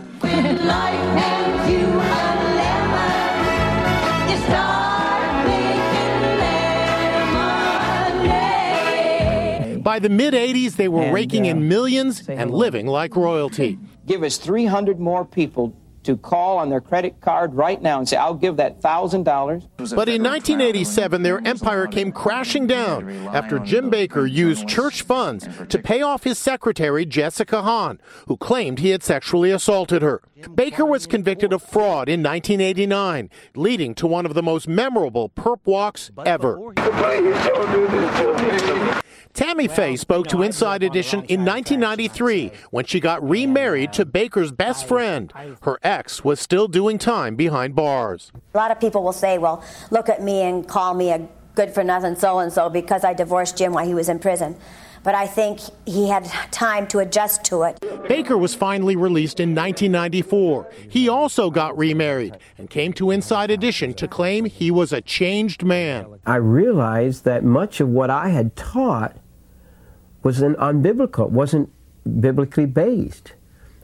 By 9.93 9.99
the 9.99 10.09
mid 10.09 10.33
80s, 10.33 10.75
they 10.75 10.87
were 10.87 11.03
And, 11.03 11.13
raking 11.13 11.45
uh, 11.45 11.51
in 11.51 11.67
millions 11.67 12.27
and 12.27 12.49
living 12.49 12.87
like 12.87 13.15
royalty. 13.15 13.77
Give 14.07 14.23
us 14.23 14.37
300 14.37 14.99
more 14.99 15.23
people 15.23 15.75
to 16.01 16.17
call 16.17 16.57
on 16.57 16.71
their 16.71 16.81
credit 16.81 17.21
card 17.21 17.53
right 17.53 17.79
now 17.79 17.99
and 17.99 18.09
say, 18.09 18.17
I'll 18.17 18.33
give 18.33 18.57
that 18.57 18.81
$1,000. 18.81 19.23
But 19.77 20.09
in 20.09 20.23
1987, 20.23 21.21
their 21.21 21.45
empire 21.47 21.85
came 21.85 22.11
crashing 22.11 22.65
down 22.65 23.07
after 23.27 23.59
Jim 23.59 23.91
Bakker 23.91 24.29
used 24.29 24.67
church 24.67 25.03
funds 25.03 25.47
to 25.69 25.77
pay 25.77 26.01
off 26.01 26.23
his 26.23 26.39
secretary, 26.39 27.05
Jessica 27.05 27.61
Hahn, 27.61 28.01
who 28.27 28.35
claimed 28.35 28.79
he 28.79 28.89
had 28.89 29.03
sexually 29.03 29.51
assaulted 29.51 30.01
her. 30.01 30.23
Bakker 30.43 30.87
was 30.87 31.07
convicted 31.07 31.53
of 31.53 31.61
fraud 31.61 32.09
in 32.09 32.21
1989, 32.21 33.29
leading 33.55 33.95
to 33.95 34.07
one 34.07 34.25
of 34.25 34.33
the 34.33 34.43
most 34.43 34.67
memorable 34.67 35.29
perp 35.29 35.59
walks 35.65 36.11
ever. 36.25 36.73
Tammy 39.33 39.67
Faye 39.67 39.95
spoke 39.95 40.27
to 40.27 40.43
Inside 40.43 40.83
Edition 40.83 41.19
in 41.23 41.43
1993 41.43 42.51
when 42.69 42.85
she 42.85 42.99
got 42.99 43.27
remarried 43.27 43.91
to 43.93 44.05
Bakker's 44.05 44.51
best 44.51 44.87
friend. 44.87 45.33
Her 45.63 45.79
ex 45.81 46.23
was 46.23 46.39
still 46.39 46.67
doing 46.67 46.99
time 46.99 47.35
behind 47.35 47.75
bars. 47.75 48.31
A 48.53 48.57
lot 48.57 48.69
of 48.69 48.79
people 48.79 49.03
will 49.03 49.11
say, 49.11 49.39
well, 49.39 49.63
look 49.89 50.07
at 50.07 50.21
me 50.21 50.41
and 50.41 50.67
call 50.67 50.93
me 50.93 51.09
a 51.09 51.27
good 51.55 51.73
for 51.73 51.83
nothing 51.83 52.15
so 52.15 52.39
and 52.39 52.53
so 52.53 52.69
because 52.69 53.03
I 53.03 53.13
divorced 53.13 53.57
Jim 53.57 53.73
while 53.73 53.85
he 53.85 53.95
was 53.95 54.07
in 54.07 54.19
prison. 54.19 54.55
But 55.03 55.15
I 55.15 55.27
think 55.27 55.59
he 55.85 56.07
had 56.07 56.25
time 56.51 56.87
to 56.87 56.99
adjust 56.99 57.43
to 57.45 57.63
it. 57.63 57.79
Bakker 57.81 58.39
was 58.39 58.55
finally 58.55 58.95
released 58.95 59.39
in 59.39 59.49
1994. 59.49 60.69
He 60.89 61.09
also 61.09 61.49
got 61.49 61.77
remarried 61.77 62.37
and 62.57 62.69
came 62.69 62.93
to 62.93 63.11
Inside 63.11 63.51
Edition 63.51 63.93
to 63.95 64.07
claim 64.07 64.45
he 64.45 64.71
was 64.71 64.93
a 64.93 65.01
changed 65.01 65.63
man. 65.63 66.19
I 66.25 66.37
realized 66.37 67.25
that 67.25 67.43
much 67.43 67.81
of 67.81 67.89
what 67.89 68.09
I 68.09 68.29
had 68.29 68.55
taught 68.55 69.17
was 70.23 70.41
an 70.41 70.55
unbiblical, 70.55 71.29
wasn't 71.29 71.69
biblically 72.21 72.65
based. 72.65 73.33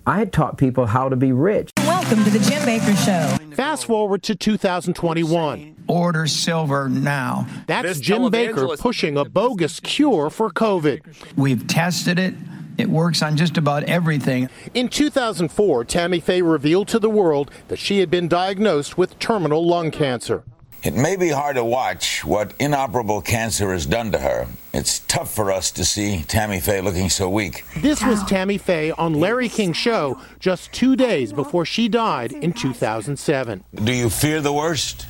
I 0.05 0.19
had 0.19 0.31
taught 0.31 0.57
people 0.57 0.87
how 0.87 1.09
to 1.09 1.15
be 1.15 1.33
rich. 1.33 1.71
Welcome 2.09 2.25
to 2.25 2.39
the 2.39 2.49
Jim 2.49 2.63
Bakker 2.63 3.05
Show. 3.05 3.55
Fast 3.55 3.85
forward 3.85 4.23
to 4.23 4.35
2021. 4.35 5.75
Order 5.87 6.25
silver 6.25 6.89
now. 6.89 7.45
That's 7.67 7.87
This 7.87 7.99
Jim 7.99 8.23
Bakker 8.23 8.79
pushing 8.79 9.15
a 9.15 9.25
bogus 9.25 9.79
cure 9.79 10.31
for 10.31 10.49
COVID. 10.49 11.01
We've 11.37 11.67
tested 11.67 12.17
it. 12.17 12.33
It 12.79 12.89
works 12.89 13.21
on 13.21 13.37
just 13.37 13.59
about 13.59 13.83
everything. 13.83 14.49
In 14.73 14.89
2004, 14.89 15.85
Tammy 15.85 16.19
Faye 16.19 16.41
revealed 16.41 16.87
to 16.87 16.97
the 16.97 17.11
world 17.11 17.51
that 17.67 17.77
she 17.77 17.99
had 17.99 18.09
been 18.09 18.27
diagnosed 18.27 18.97
with 18.97 19.19
terminal 19.19 19.67
lung 19.67 19.91
cancer. 19.91 20.43
It 20.81 20.93
may 20.93 21.17
be 21.17 21.27
hard 21.27 21.57
to 21.57 21.63
watch 21.65 22.23
what 22.23 22.53
inoperable 22.57 23.21
cancer 23.21 23.73
has 23.73 23.85
done 23.85 24.13
to 24.13 24.19
her. 24.19 24.47
It's 24.73 24.99
tough 24.99 25.33
for 25.33 25.51
us 25.51 25.71
to 25.71 25.83
see 25.83 26.23
Tammy 26.23 26.61
Faye 26.61 26.79
looking 26.79 27.09
so 27.09 27.29
weak. 27.29 27.65
This 27.75 28.01
was 28.01 28.23
Tammy 28.23 28.57
Faye 28.57 28.91
on 28.91 29.13
Larry 29.13 29.49
King's 29.49 29.75
show 29.75 30.21
just 30.39 30.71
two 30.71 30.95
days 30.95 31.33
before 31.33 31.65
she 31.65 31.89
died 31.89 32.31
in 32.31 32.53
2007. 32.53 33.63
Do 33.75 33.93
you 33.93 34.09
fear 34.09 34.39
the 34.39 34.53
worst? 34.53 35.05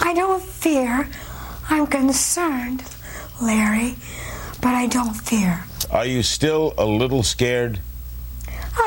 I 0.00 0.12
don't 0.14 0.42
fear. 0.42 1.08
I'm 1.68 1.86
concerned, 1.86 2.82
Larry, 3.40 3.94
but 4.60 4.74
I 4.74 4.88
don't 4.88 5.14
fear. 5.14 5.64
Are 5.92 6.06
you 6.06 6.24
still 6.24 6.74
a 6.76 6.84
little 6.84 7.22
scared? 7.22 7.78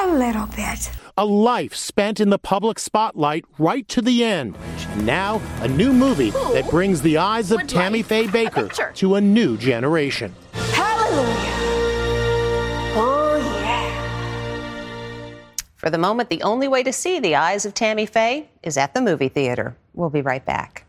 A 0.02 0.08
little 0.08 0.48
bit. 0.48 0.92
A 1.20 1.26
life 1.26 1.76
spent 1.76 2.22
in 2.22 2.30
the 2.30 2.40
public 2.40 2.80
spotlight 2.80 3.44
right 3.58 3.86
to 3.90 4.02
the 4.02 4.24
end. 4.24 4.58
And 4.92 5.06
now, 5.06 5.42
a 5.60 5.68
new 5.68 5.92
movie 5.92 6.30
that 6.30 6.70
brings 6.70 7.02
the 7.02 7.18
eyes 7.18 7.52
of 7.52 7.68
Tammy 7.68 8.02
Faye 8.02 8.28
Bakker 8.28 8.96
to 8.96 9.16
a 9.16 9.20
new 9.20 9.58
generation. 9.58 10.34
Hallelujah. 10.54 11.36
Oh, 12.96 13.62
yeah. 13.62 15.34
For 15.76 15.90
the 15.90 15.98
moment, 15.98 16.30
the 16.30 16.42
only 16.42 16.70
way 16.70 16.84
to 16.84 16.94
see 16.94 17.20
the 17.20 17.36
eyes 17.36 17.66
of 17.66 17.74
Tammy 17.74 18.06
Faye 18.06 18.48
is 18.64 18.78
at 18.78 18.94
the 18.94 19.02
movie 19.02 19.28
theater. 19.28 19.76
We'll 19.94 20.10
be 20.10 20.22
right 20.22 20.46
back. 20.46 20.86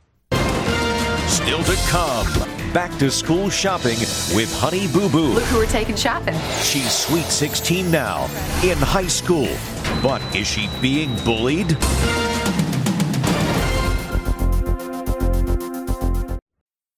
Still 1.27 1.65
to 1.65 1.75
come. 1.89 2.60
Back 2.73 2.97
to 3.01 3.11
school 3.11 3.51
shopping 3.51 3.99
with 4.33 4.57
Honey 4.61 4.87
Boo 4.87 5.09
Boo. 5.09 5.33
Look 5.33 5.43
who 5.45 5.57
we're 5.57 5.67
taking 5.67 5.97
shopping. 5.97 6.39
She's 6.63 6.93
sweet 6.93 7.25
16 7.25 7.91
now, 7.91 8.27
in 8.63 8.79
high 8.79 9.09
school. 9.09 9.49
But 10.01 10.23
is 10.37 10.47
she 10.47 10.71
being 10.81 11.17
bullied? 11.25 11.71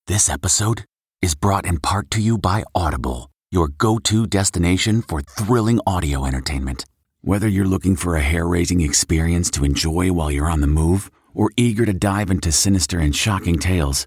This 0.06 0.28
episode 0.28 0.85
is 1.22 1.35
brought 1.35 1.64
in 1.64 1.78
part 1.78 2.11
to 2.11 2.20
you 2.20 2.37
by 2.37 2.64
Audible, 2.74 3.30
your 3.50 3.68
go 3.68 3.98
to 4.00 4.26
destination 4.26 5.00
for 5.00 5.22
thrilling 5.22 5.80
audio 5.87 6.26
entertainment. 6.26 6.85
Whether 7.22 7.48
you're 7.48 7.64
looking 7.64 7.96
for 7.96 8.16
a 8.16 8.20
hair 8.20 8.46
raising 8.46 8.82
experience 8.82 9.50
to 9.52 9.64
enjoy 9.64 10.12
while 10.12 10.30
you're 10.30 10.50
on 10.50 10.61
the 10.61 10.66
move 10.66 11.11
or 11.32 11.50
eager 11.56 11.87
to 11.87 11.94
dive 11.94 12.30
into 12.30 12.52
sinister 12.52 12.98
and 12.98 13.16
shocking 13.16 13.58
tales, 13.58 14.06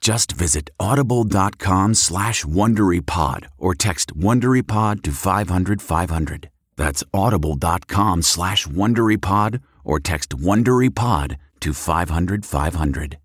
Just 0.00 0.32
visit 0.32 0.70
audible.com 0.78 1.94
slash 1.94 2.44
WonderyPod 2.44 3.46
or 3.58 3.74
text 3.74 4.16
WonderyPod 4.16 5.02
to 5.02 5.12
500 5.12 5.82
500. 5.82 6.50
That's 6.76 7.04
audible.com 7.12 8.22
slash 8.22 8.66
WonderyPod 8.66 9.60
or 9.84 10.00
text 10.00 10.30
WonderyPod 10.30 11.36
to 11.60 11.72
500 11.72 12.46
500. 12.46 13.18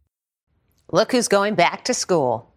Look 0.92 1.12
who's 1.12 1.28
going 1.28 1.56
back 1.56 1.86
to 1.86 1.94
school. 1.94 2.53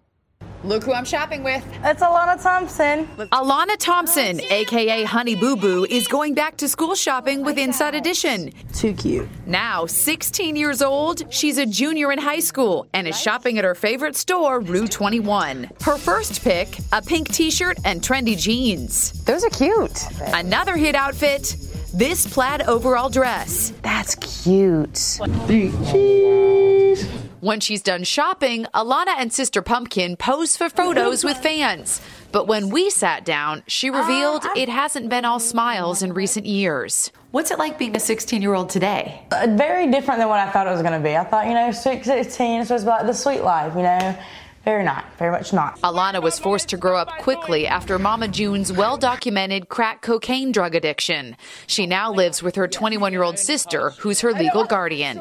Look 0.67 0.83
who 0.83 0.93
I'm 0.93 1.05
shopping 1.05 1.45
with. 1.45 1.65
It's 1.85 2.03
Alana 2.03 2.43
Thompson. 2.43 3.07
Alana 3.31 3.77
Thompson, 3.79 4.41
oh, 4.41 4.53
aka 4.53 5.05
Honey 5.05 5.37
Boo 5.37 5.55
Boo, 5.55 5.85
is 5.85 6.09
going 6.09 6.35
back 6.35 6.57
to 6.57 6.69
school 6.69 6.97
shopping 6.97 7.45
with 7.45 7.57
Inside 7.57 7.95
Edition. 7.95 8.53
Too 8.75 8.93
cute. 8.93 9.29
Now, 9.47 9.87
16 9.87 10.57
years 10.57 10.83
old, 10.83 11.33
she's 11.33 11.59
a 11.59 11.67
junior 11.67 12.11
in 12.11 12.19
high 12.19 12.41
school 12.41 12.89
and 12.95 13.07
is 13.07 13.21
shopping 13.21 13.59
at 13.59 13.65
her 13.65 13.77
favorite 13.77 14.17
store, 14.17 14.59
Rue 14.59 14.89
21. 14.89 15.71
Her 15.83 15.99
first 15.99 16.43
pick, 16.43 16.79
a 16.93 17.01
pink 17.01 17.29
t 17.29 17.51
shirt 17.53 17.79
and 17.85 18.03
trendy 18.03 18.37
jeans. 18.37 19.25
Those 19.25 19.45
are 19.45 19.51
cute. 19.51 20.05
Another 20.35 20.77
hit 20.77 20.97
outfit, 20.97 21.57
this 21.95 22.27
plaid 22.27 22.63
overall 22.63 23.09
dress. 23.09 23.73
That's 23.83 24.15
cute. 24.17 24.95
Cheese. 25.47 27.07
When 27.41 27.61
she's 27.61 27.83
done 27.83 28.03
shopping, 28.03 28.67
Alana 28.75 29.15
and 29.19 29.33
Sister 29.33 29.63
Pumpkin 29.63 30.17
pose 30.17 30.57
for 30.57 30.69
photos 30.69 31.23
with 31.23 31.37
fans. 31.37 32.01
But 32.33 32.49
when 32.49 32.71
we 32.71 32.91
sat 32.91 33.25
down, 33.25 33.63
she 33.67 33.89
revealed 33.91 34.45
it 34.57 34.69
hasn't 34.69 35.09
been 35.11 35.25
all 35.25 35.39
smiles 35.39 36.03
in 36.03 36.13
recent 36.13 36.47
years. 36.47 37.13
What's 37.31 37.51
it 37.51 37.59
like 37.59 37.79
being 37.79 37.95
a 37.95 38.01
16 38.01 38.43
year 38.43 38.55
old 38.55 38.71
today? 38.71 39.23
Uh, 39.31 39.47
very 39.51 39.91
different 39.91 40.19
than 40.21 40.29
what 40.29 40.41
I 40.41 40.51
thought 40.51 40.67
it 40.67 40.71
was 40.71 40.83
going 40.83 40.95
to 40.95 41.07
be. 41.07 41.17
I 41.17 41.25
thought, 41.25 41.47
you 41.47 41.55
know, 41.55 41.71
16 41.71 42.61
is 42.61 42.69
supposed 42.69 42.85
to 42.85 42.87
be 42.87 42.91
like 42.91 43.07
the 43.07 43.13
sweet 43.13 43.43
life, 43.43 43.75
you 43.77 43.83
know. 43.83 44.19
Very 44.67 44.83
not, 44.83 45.05
very 45.17 45.31
much 45.31 45.53
not. 45.53 45.81
Alana 45.83 46.21
was 46.21 46.41
forced 46.41 46.69
to 46.71 46.77
grow 46.77 46.97
up 46.97 47.09
quickly 47.21 47.69
after 47.69 48.01
Mama 48.01 48.27
June's 48.27 48.73
well 48.73 48.97
documented 48.97 49.69
crack 49.69 50.03
cocaine 50.03 50.51
drug 50.51 50.75
addiction. 50.75 51.37
She 51.69 51.87
now 51.87 52.13
lives 52.13 52.43
with 52.43 52.57
her 52.57 52.67
21 52.67 53.13
year 53.13 53.23
old 53.23 53.39
sister, 53.39 53.91
who's 53.91 54.21
her 54.23 54.33
legal 54.33 54.65
guardian. 54.65 55.19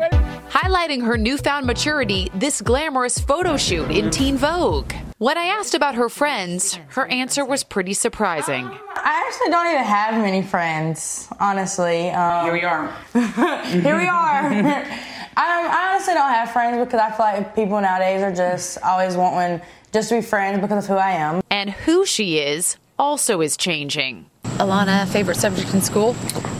Highlighting 0.50 1.06
her 1.06 1.16
newfound 1.16 1.68
maturity, 1.68 2.32
this 2.34 2.60
glamorous 2.60 3.20
photo 3.20 3.56
shoot 3.56 3.92
in 3.92 4.10
Teen 4.10 4.36
Vogue. 4.36 4.92
When 5.20 5.38
I 5.38 5.46
asked 5.46 5.76
about 5.76 5.94
her 5.94 6.10
friends, 6.10 6.80
her 6.88 7.06
answer 7.06 7.46
was 7.46 7.64
pretty 7.64 7.94
surprising. 7.94 8.66
I 8.66 9.26
actually 9.28 9.52
don't 9.52 9.68
even 9.68 9.84
have 9.84 10.16
many 10.16 10.42
friends, 10.42 11.28
honestly. 11.40 12.10
Um, 12.10 12.46
Here 12.46 12.54
we 12.54 12.64
are. 12.64 12.92
here 13.70 13.98
we 13.98 14.08
are. 14.08 14.86
I, 15.38 15.68
I 15.68 15.94
honestly 15.94 16.14
don't 16.14 16.30
have 16.30 16.52
friends 16.52 16.78
because 16.84 17.00
I 17.00 17.12
feel 17.12 17.26
like 17.26 17.56
people 17.56 17.82
nowadays 17.82 18.22
are 18.22 18.34
just 18.34 18.78
always 18.82 19.16
wanting 19.18 19.62
just 19.92 20.10
to 20.10 20.16
be 20.16 20.22
friends 20.22 20.62
because 20.62 20.86
of 20.86 20.90
who 20.90 20.96
I 20.96 21.12
am. 21.12 21.42
And 21.50 21.70
who 21.70 22.06
she 22.06 22.40
is 22.40 22.78
also 22.98 23.42
is 23.42 23.58
changing. 23.58 24.30
Alana, 24.44 25.08
favorite 25.08 25.38
subject 25.38 25.74
in 25.74 25.82
school? 25.82 26.16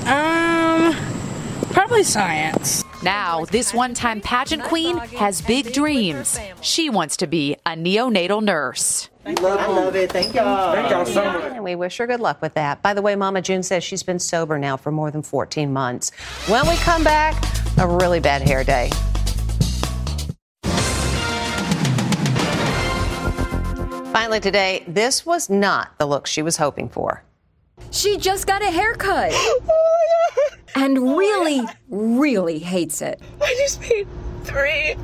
Um, 0.06 0.94
probably 1.72 2.04
science. 2.04 2.84
Now, 3.04 3.46
this 3.46 3.74
one 3.74 3.94
time 3.94 4.20
pageant 4.20 4.64
queen 4.64 4.98
has 4.98 5.42
big 5.42 5.72
dreams. 5.72 6.40
She 6.62 6.90
wants 6.90 7.18
to 7.18 7.28
be 7.28 7.56
a 7.66 7.72
neonatal 7.72 8.44
nurse. 8.44 9.10
I 9.26 9.34
love 9.68 9.96
it. 9.96 10.12
Thank 10.12 10.36
y'all. 10.36 10.74
Thank 10.74 10.90
y'all 10.92 11.06
so 11.06 11.24
much. 11.26 11.54
And 11.54 11.64
we 11.64 11.76
wish 11.76 11.98
her 11.98 12.08
good 12.08 12.20
luck 12.20 12.42
with 12.42 12.54
that. 12.54 12.82
By 12.82 12.94
the 12.94 13.02
way, 13.02 13.16
Mama 13.16 13.42
June 13.42 13.64
says 13.64 13.84
she's 13.84 14.04
been 14.04 14.20
sober 14.20 14.60
now 14.60 14.78
for 14.78 14.92
more 14.92 15.10
than 15.10 15.24
14 15.24 15.74
months. 15.74 16.12
When 16.48 16.68
we 16.68 16.76
come 16.78 17.04
back, 17.04 17.36
a 17.78 17.88
really 17.88 18.20
bad 18.20 18.42
hair 18.44 18.64
day. 18.64 18.90
Finally, 24.14 24.40
today, 24.40 24.84
this 24.88 25.26
was 25.26 25.50
not 25.50 25.98
the 25.98 26.06
look 26.06 26.28
she 26.28 26.42
was 26.42 26.58
hoping 26.58 26.88
for. 26.88 27.24
She 27.92 28.18
just 28.18 28.48
got 28.48 28.62
a 28.62 28.70
haircut. 28.72 29.34
Oh 29.68 29.86
and 30.76 31.18
really, 31.18 31.62
really 31.90 32.60
hates 32.60 33.02
it. 33.02 33.22
I 33.42 33.56
just 33.58 33.82
paid 33.82 34.08
three 34.44 34.96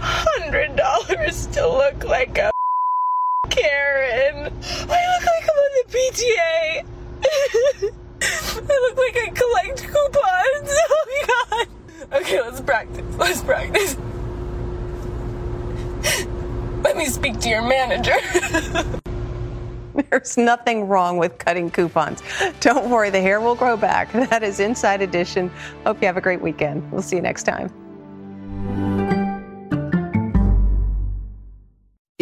hundred 0.00 0.76
dollars 0.76 1.46
to 1.48 1.66
look 1.68 2.04
like 2.04 2.36
a 2.38 2.50
Karen. 3.50 4.36
I 4.36 5.00
look 5.10 5.24
like 5.26 5.44
I'm 5.44 5.58
on 5.58 5.72
the 5.76 5.84
PTA. 5.92 6.84
I 8.22 8.78
look 8.88 8.96
like 8.96 9.16
I 9.16 9.30
collect 9.34 9.82
coupons. 9.82 10.70
Oh 10.90 11.04
my 11.06 11.66
god. 12.06 12.22
Okay, 12.22 12.40
let's 12.40 12.60
practice. 12.60 13.16
Let's 13.16 13.42
practice. 13.42 13.96
Let 16.82 16.96
me 16.96 17.06
speak 17.06 17.40
to 17.40 17.48
your 17.48 17.62
manager. 17.62 18.14
There's 20.10 20.36
nothing 20.36 20.86
wrong 20.88 21.18
with 21.18 21.38
cutting 21.38 21.70
coupons. 21.70 22.22
Don't 22.60 22.90
worry, 22.90 23.10
the 23.10 23.20
hair 23.20 23.40
will 23.40 23.54
grow 23.54 23.76
back. 23.76 24.12
That 24.12 24.42
is 24.42 24.60
Inside 24.60 25.02
Edition. 25.02 25.50
Hope 25.84 26.00
you 26.00 26.06
have 26.06 26.16
a 26.16 26.20
great 26.20 26.40
weekend. 26.40 26.90
We'll 26.92 27.02
see 27.02 27.16
you 27.16 27.22
next 27.22 27.44
time. 27.44 27.72